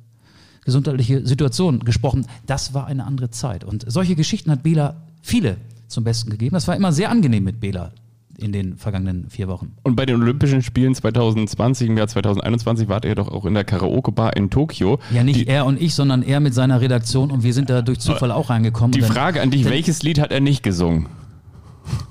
[0.62, 2.26] gesundheitliche Situation gesprochen.
[2.44, 3.64] Das war eine andere Zeit.
[3.64, 5.56] Und solche Geschichten hat Bela viele
[5.88, 6.52] zum Besten gegeben.
[6.52, 7.92] Das war immer sehr angenehm mit Bela
[8.38, 9.72] in den vergangenen vier Wochen.
[9.82, 13.64] Und bei den Olympischen Spielen 2020, im Jahr 2021, wart ihr doch auch in der
[13.64, 14.98] Karaoke-Bar in Tokio.
[15.12, 17.82] Ja, nicht die, er und ich, sondern er mit seiner Redaktion und wir sind da
[17.82, 18.92] durch Zufall auch reingekommen.
[18.92, 21.06] die dann- Frage an dich, dann- welches Lied hat er nicht gesungen?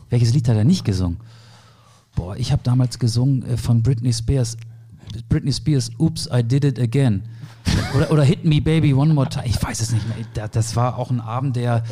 [0.10, 1.18] Welches Lied hat er nicht gesungen?
[2.16, 4.58] Boah, ich habe damals gesungen äh, von Britney Spears.
[5.30, 7.24] Britney Spears, Oops, I Did It Again.
[7.96, 9.46] Oder, oder Hit Me Baby One More Time.
[9.46, 10.18] Ich weiß es nicht mehr.
[10.34, 11.84] Da- Das war auch ein Abend, der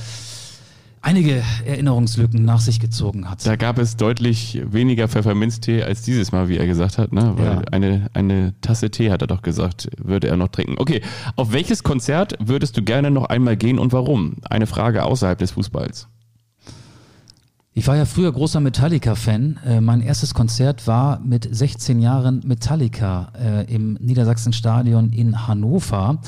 [1.02, 3.46] einige Erinnerungslücken nach sich gezogen hat.
[3.46, 7.14] Da gab es deutlich weniger Pfefferminztee als dieses Mal, wie er gesagt hat.
[7.14, 7.34] Ne?
[7.38, 7.62] Weil Ja.
[7.72, 10.76] eine, eine Tasse Tee, hat er doch gesagt, würde er noch trinken.
[10.78, 11.02] Okay,
[11.36, 14.38] auf welches Konzert würdest du gerne noch einmal gehen und warum?
[14.50, 16.08] Eine Frage außerhalb des Fußballs.
[17.72, 19.60] Ich war ja früher großer Metallica-Fan.
[19.66, 26.20] Äh, mein erstes Konzert war mit 16 Jahren Metallica äh, im Niedersachsenstadion in Hannover.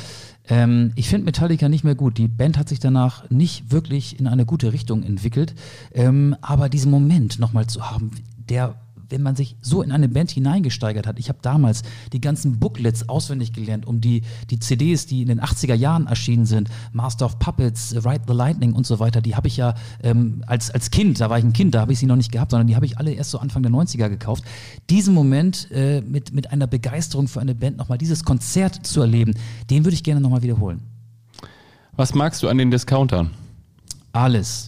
[0.50, 2.18] Ähm, ich finde Metallica nicht mehr gut.
[2.18, 5.54] Die Band hat sich danach nicht wirklich in eine gute Richtung entwickelt.
[5.94, 8.12] Ähm, aber diesen Moment nochmal zu haben,
[8.50, 8.76] der
[9.12, 11.20] wenn man sich so in eine Band hineingesteigert hat.
[11.20, 11.84] Ich habe damals
[12.14, 16.46] die ganzen Booklets auswendig gelernt, um die, die CDs, die in den 80er Jahren erschienen
[16.46, 20.44] sind, Master of Puppets, Ride the Lightning und so weiter, die habe ich ja ähm,
[20.48, 22.52] als, als Kind, da war ich ein Kind, da habe ich sie noch nicht gehabt,
[22.52, 24.44] sondern die habe ich alle erst so Anfang der 90er gekauft.
[24.90, 29.34] Diesen Moment äh, mit, mit einer Begeisterung für eine Band nochmal dieses Konzert zu erleben,
[29.70, 30.82] den würde ich gerne nochmal wiederholen.
[31.96, 33.32] Was magst du an den Discountern?
[34.14, 34.68] Alles.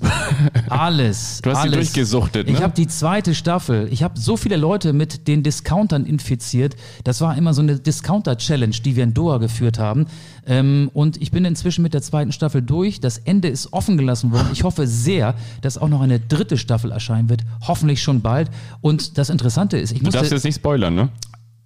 [0.70, 1.42] Alles.
[1.44, 1.74] Du hast sie alles.
[1.76, 2.64] durchgesuchtet, Ich ne?
[2.64, 3.88] habe die zweite Staffel.
[3.92, 6.76] Ich habe so viele Leute mit den Discountern infiziert.
[7.04, 10.06] Das war immer so eine Discounter-Challenge, die wir in Doha geführt haben.
[10.48, 13.02] Ähm, und ich bin inzwischen mit der zweiten Staffel durch.
[13.02, 14.48] Das Ende ist offen gelassen worden.
[14.54, 17.42] Ich hoffe sehr, dass auch noch eine dritte Staffel erscheinen wird.
[17.68, 18.50] Hoffentlich schon bald.
[18.82, 21.10] Und das Interessante ist, ich Du musste darfst jetzt nicht spoilern, ne?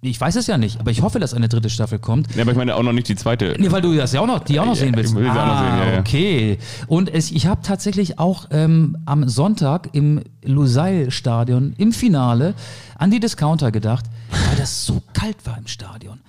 [0.00, 2.32] Ich weiß es ja nicht, aber ich hoffe, dass eine dritte Staffel kommt.
[2.36, 3.56] Ja, aber ich meine auch noch nicht die zweite.
[3.58, 5.10] Nee, weil du das ja auch noch, die auch noch Ja, sehen willst.
[5.10, 5.98] ich will sie auch noch sehen, ja, ja.
[6.00, 6.58] Okay.
[6.86, 12.54] Und es, ich habe tatsächlich auch ähm, am Sonntag im Lusail-Stadion im Finale
[12.96, 16.20] an die Discounter gedacht, weil das so kalt war im Stadion.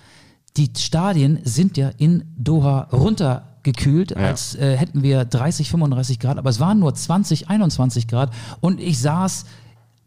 [0.58, 6.50] Die Stadien sind ja in Doha runtergekühlt, als äh, hätten wir 30, 35 Grad, aber
[6.50, 9.46] es waren nur 20, 21 Grad und ich saß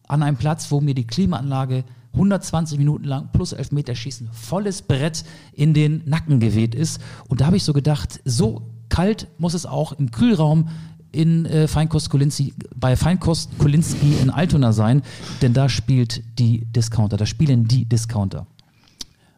[0.08, 1.84] an einem Platz, wo mir die Klimaanlage
[2.14, 7.00] 120 Minuten lang plus Elfmeterschießen volles Brett in den Nacken geweht ist.
[7.28, 10.68] Und da habe ich so gedacht, so kalt muss es auch im Kühlraum
[11.12, 15.02] in äh, Feinkost Kolinski, bei Feinkost Kolinski in Altona sein,
[15.42, 18.46] denn da spielt die Discounter, da spielen die Discounter.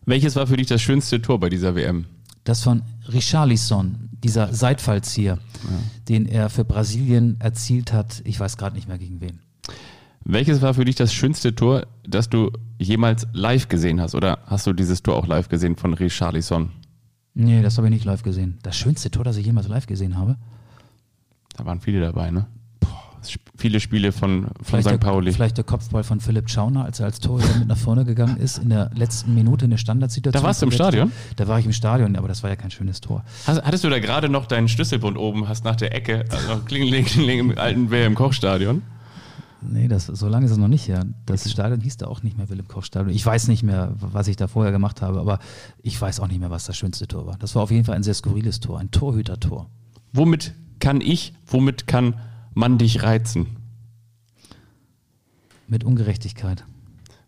[0.06, 2.06] Welches war für dich das schönste Tor bei dieser WM?
[2.44, 5.38] Das von Richarlison, dieser Seitfallzieher,
[6.08, 8.20] den er für Brasilien erzielt hat.
[8.24, 9.40] Ich weiß gerade nicht mehr gegen wen.
[10.24, 14.14] Welches war für dich das schönste Tor, das du jemals live gesehen hast?
[14.14, 16.70] Oder hast du dieses Tor auch live gesehen von Richarlison?
[17.34, 18.58] Nee, das habe ich nicht live gesehen.
[18.62, 20.36] Das schönste Tor, das ich jemals live gesehen habe.
[21.56, 22.46] Da waren viele dabei, ne?
[23.24, 24.92] Sp- Viele Spiele von, von Vielleicht St.
[24.92, 25.32] der, Pauli.
[25.32, 28.58] vielleicht der Kopfball von Philipp Schauner, als er als Torhüter mit nach vorne gegangen ist,
[28.58, 30.42] in der letzten Minute in der Standardsituation.
[30.42, 30.72] Da warst du im.
[30.72, 31.12] Stadion?
[31.36, 33.24] Da war ich im Stadion, aber das war ja kein schönes Tor.
[33.46, 36.64] Hast, hattest du da gerade noch deinen Schlüsselbund oben, hast nach der Ecke, also noch
[36.66, 38.82] klingeling, klingeling im alten Wilhelm Koch-Stadion?
[39.68, 41.06] Nee, das, so lange ist es noch nicht her.
[41.26, 43.14] Das Stadion hieß da auch nicht mehr Wilhelm-Koch-Stadion.
[43.14, 45.38] Ich weiß nicht mehr, was ich da vorher gemacht habe, aber
[45.82, 47.36] ich weiß auch nicht mehr, was das schönste Tor war.
[47.38, 49.70] Das war auf jeden Fall ein sehr skurriles Tor, ein Torhüter-Tor.
[50.12, 52.14] Womit kann ich, womit kann
[52.54, 53.46] man dich reizen?
[55.66, 56.64] Mit Ungerechtigkeit.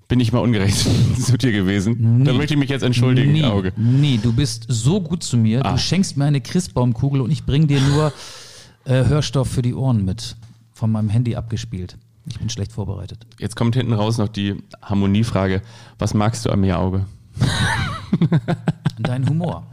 [0.09, 0.87] Bin ich mal ungerecht
[1.21, 2.25] zu dir gewesen?
[2.25, 3.73] Da möchte ich mich jetzt entschuldigen, nie, Auge.
[3.77, 5.65] Nie, du bist so gut zu mir.
[5.65, 5.73] Ah.
[5.73, 8.13] Du schenkst mir eine Christbaumkugel und ich bring dir nur
[8.85, 10.37] äh, Hörstoff für die Ohren mit.
[10.73, 11.99] Von meinem Handy abgespielt.
[12.29, 13.27] Ich bin schlecht vorbereitet.
[13.39, 15.63] Jetzt kommt hinten raus noch die Harmoniefrage.
[15.99, 17.07] Was magst du an mir, Auge?
[18.99, 19.67] Dein Humor.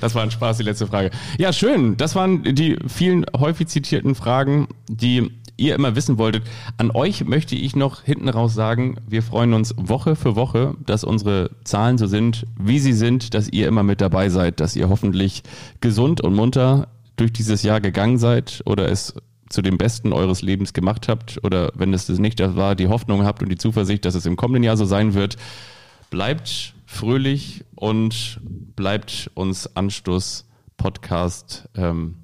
[0.00, 1.10] Das war ein Spaß, die letzte Frage.
[1.38, 1.96] Ja, schön.
[1.96, 6.44] Das waren die vielen häufig zitierten Fragen, die ihr immer wissen wolltet.
[6.78, 11.04] An euch möchte ich noch hinten raus sagen, wir freuen uns Woche für Woche, dass
[11.04, 14.88] unsere Zahlen so sind, wie sie sind, dass ihr immer mit dabei seid, dass ihr
[14.88, 15.42] hoffentlich
[15.80, 19.14] gesund und munter durch dieses Jahr gegangen seid oder es
[19.50, 22.88] zu dem Besten eures Lebens gemacht habt oder wenn es das nicht das war, die
[22.88, 25.36] Hoffnung habt und die Zuversicht, dass es im kommenden Jahr so sein wird.
[26.08, 30.46] Bleibt fröhlich und bleibt uns Anstoß
[30.76, 32.19] Podcast ähm,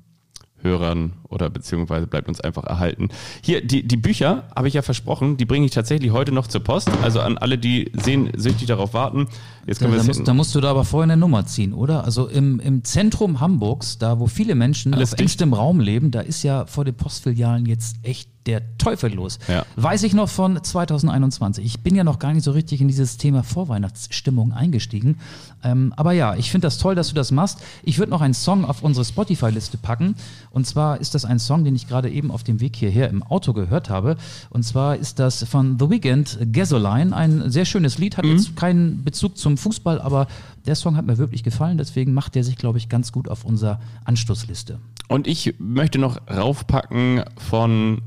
[0.66, 3.08] Hörern oder beziehungsweise bleibt uns einfach erhalten.
[3.42, 6.62] Hier, die, die Bücher habe ich ja versprochen, die bringe ich tatsächlich heute noch zur
[6.62, 6.90] Post.
[7.02, 9.28] Also an alle, die sehnsüchtig darauf warten.
[9.66, 11.72] Jetzt Da, können wir da, musst, da musst du da aber vorher eine Nummer ziehen,
[11.72, 12.04] oder?
[12.04, 15.22] Also im, im Zentrum Hamburgs, da wo viele Menschen Alles auf dicht.
[15.22, 19.38] engstem Raum leben, da ist ja vor den Postfilialen jetzt echt der Teufel los.
[19.48, 19.64] Ja.
[19.76, 21.64] Weiß ich noch von 2021.
[21.64, 25.18] Ich bin ja noch gar nicht so richtig in dieses Thema Vorweihnachtsstimmung eingestiegen.
[25.62, 27.60] Ähm, aber ja, ich finde das toll, dass du das machst.
[27.82, 30.14] Ich würde noch einen Song auf unsere Spotify-Liste packen.
[30.50, 33.22] Und zwar ist das ein Song, den ich gerade eben auf dem Weg hierher im
[33.22, 34.16] Auto gehört habe.
[34.50, 37.14] Und zwar ist das von The Weeknd, Gasoline.
[37.14, 40.26] Ein sehr schönes Lied, hat jetzt keinen Bezug zum Fußball, aber
[40.66, 41.78] der Song hat mir wirklich gefallen.
[41.78, 44.78] Deswegen macht der sich, glaube ich, ganz gut auf unserer Anstoßliste.
[45.08, 48.02] Und ich möchte noch raufpacken von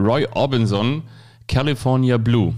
[0.00, 1.02] Roy Orbison,
[1.46, 2.54] California Blue.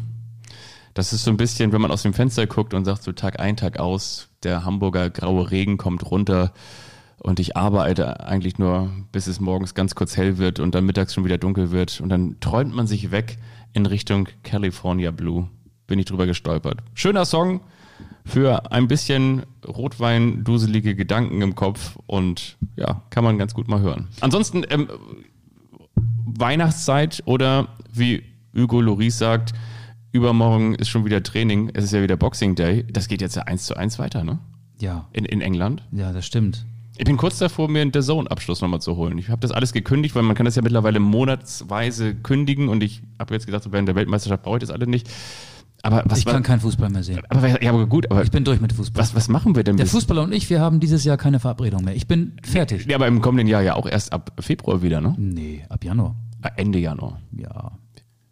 [0.95, 3.41] Das ist so ein bisschen, wenn man aus dem Fenster guckt und sagt so Tag
[3.41, 6.53] ein, Tag aus, der Hamburger graue Regen kommt runter
[7.19, 11.15] und ich arbeite eigentlich nur, bis es morgens ganz kurz hell wird und dann mittags
[11.15, 13.39] schon wieder dunkel wird und dann träumt man sich weg
[13.73, 15.49] in Richtung California Blue.
[15.87, 16.81] Bin ich drüber gestolpert.
[16.95, 17.61] Schöner Song
[18.25, 24.09] für ein bisschen Rotwein-duselige Gedanken im Kopf und ja, kann man ganz gut mal hören.
[24.21, 24.89] Ansonsten ähm,
[25.97, 28.23] Weihnachtszeit oder wie
[28.57, 29.53] Hugo Loris sagt,
[30.13, 32.85] übermorgen ist schon wieder Training, es ist ja wieder Boxing Day.
[32.93, 34.39] Das geht jetzt ja eins zu eins weiter, ne?
[34.81, 35.83] Ja, In, in England.
[35.93, 36.67] ja, das stimmt.
[36.99, 39.17] Ich bin kurz davor, mir einen Zone-Abschluss nochmal zu holen.
[39.17, 43.03] Ich habe das alles gekündigt, weil man kann das ja mittlerweile monatsweise kündigen und ich
[43.19, 45.09] habe jetzt gesagt, so während der Weltmeisterschaft brauche ich das alle nicht.
[45.85, 47.21] Aber was Ich kann keinen Fußball mehr sehen.
[47.29, 49.03] aber, ja, aber gut, aber Ich bin durch mit Fußball.
[49.03, 51.85] was, was machen wir denn Der Fußballer und ich, wir haben dieses Jahr keine Verabredung
[51.85, 51.97] mehr.
[51.97, 52.87] Ich bin fertig.
[52.87, 55.15] Ja, aber im kommenden Jahr ja auch erst ab Februar wieder, ne?
[55.19, 56.15] Nee, ab Januar.
[56.43, 57.21] Ah, Ende Januar.
[57.37, 57.73] Ja.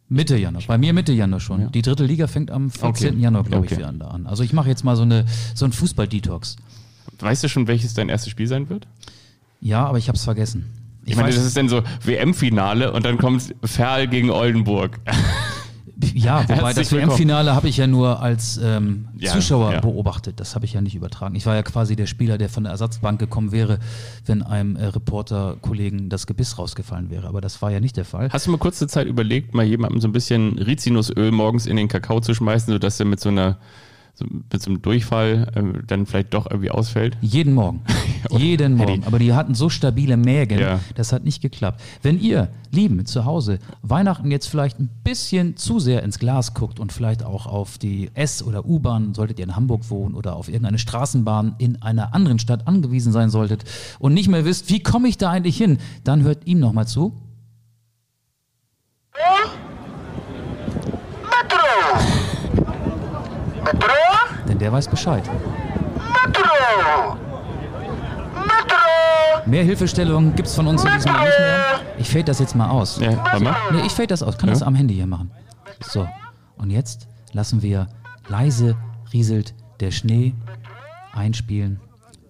[0.08, 0.62] Mitte Januar.
[0.66, 1.70] Bei mir Mitte Januar schon.
[1.72, 3.10] Die dritte Liga fängt am 14.
[3.10, 3.18] Okay.
[3.20, 3.80] Januar, glaube ich, Okay.
[3.80, 4.26] wieder an.
[4.26, 6.56] Also ich mache jetzt mal so, eine, so einen Fußball-Detox.
[7.20, 8.86] Weißt du schon, welches dein erstes Spiel sein wird?
[9.60, 10.66] Ja, aber ich habe es vergessen.
[11.04, 15.00] Ich, meine, das ist dann so WM-Finale und dann kommt Ferl gegen Oldenburg.
[16.14, 16.98] ja, wobei Herzlich das.
[16.98, 19.80] WM-Finale habe ich ja nur als ähm, Ja, Zuschauer ja.
[19.80, 20.40] beobachtet.
[20.40, 21.34] Das habe ich ja nicht übertragen.
[21.34, 23.78] Ich war ja quasi der Spieler, der von der Ersatzbank gekommen wäre,
[24.26, 27.28] wenn einem äh, Reporter-Kollegen das Gebiss rausgefallen wäre.
[27.28, 28.28] Aber das war ja nicht der Fall.
[28.32, 31.88] Hast du mal kurze Zeit überlegt, mal jemandem so ein bisschen Rizinusöl morgens in den
[31.88, 33.58] Kakao zu schmeißen, sodass er mit so einer
[34.14, 37.16] so, mit so einem Durchfall äh, dann vielleicht doch irgendwie ausfällt.
[37.20, 37.80] Jeden Morgen.
[38.30, 39.04] Jeden Morgen.
[39.04, 40.80] Aber die hatten so stabile Mägen, Ja.
[40.94, 41.80] das hat nicht geklappt.
[42.02, 46.78] Wenn ihr, Lieben, zu Hause Weihnachten jetzt vielleicht ein bisschen zu sehr ins Glas guckt
[46.78, 50.48] und vielleicht auch auf die S- oder U-Bahn, solltet ihr in Hamburg wohnen oder auf
[50.48, 53.64] irgendeine Straßenbahn in einer anderen Stadt angewiesen sein solltet
[53.98, 57.12] und nicht mehr wisst, wie komme ich da eigentlich hin, dann hört ihm nochmal zu.
[61.22, 62.29] Metro!
[63.64, 63.88] Metro!
[64.48, 65.24] Denn der weiß Bescheid.
[66.26, 67.16] Metro!
[68.34, 69.46] Metro!
[69.46, 71.80] Mehr Hilfestellung gibt's von uns in diesem Jahr nicht mehr.
[71.98, 72.98] Ich fade das jetzt mal aus.
[73.00, 73.56] Ja, warte mal.
[73.72, 74.38] Nee, ich fade das aus.
[74.38, 75.30] Kann das am Handy hier machen.
[75.80, 76.08] So.
[76.56, 77.88] Und jetzt lassen wir
[78.28, 78.76] leise
[79.12, 80.34] rieselt der Schnee
[81.12, 81.80] einspielen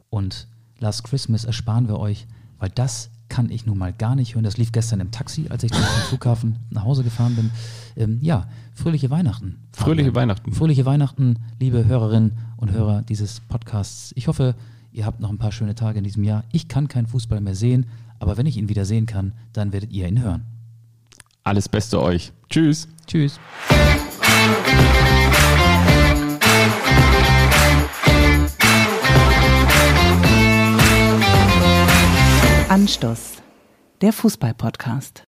[0.09, 0.49] und
[0.79, 2.27] Last Christmas ersparen wir euch,
[2.59, 4.45] weil das kann ich nun mal gar nicht hören.
[4.45, 7.51] Das lief gestern im Taxi, als ich vom Flughafen nach Hause gefahren bin.
[7.97, 8.49] Ähm, ja,
[8.81, 9.59] fröhliche Weihnachten.
[9.73, 10.15] Fröhliche.
[10.15, 10.53] Weihnachten.
[10.53, 14.13] Fröhliche Weihnachten, liebe Hörerinnen und Hörer dieses Podcasts.
[14.17, 14.55] Ich hoffe,
[14.91, 16.45] ihr habt noch ein paar schöne Tage in diesem Jahr.
[16.51, 17.87] Ich kann keinen Fußball mehr sehen,
[18.19, 20.47] aber wenn ich ihn wieder sehen kann, dann werdet ihr ihn hören.
[21.45, 22.33] Alles Beste euch.
[22.49, 22.89] Tschüss.
[23.07, 23.39] Tschüss.
[32.69, 33.43] Anstoß,
[34.01, 35.25] der Fußball-Podcast.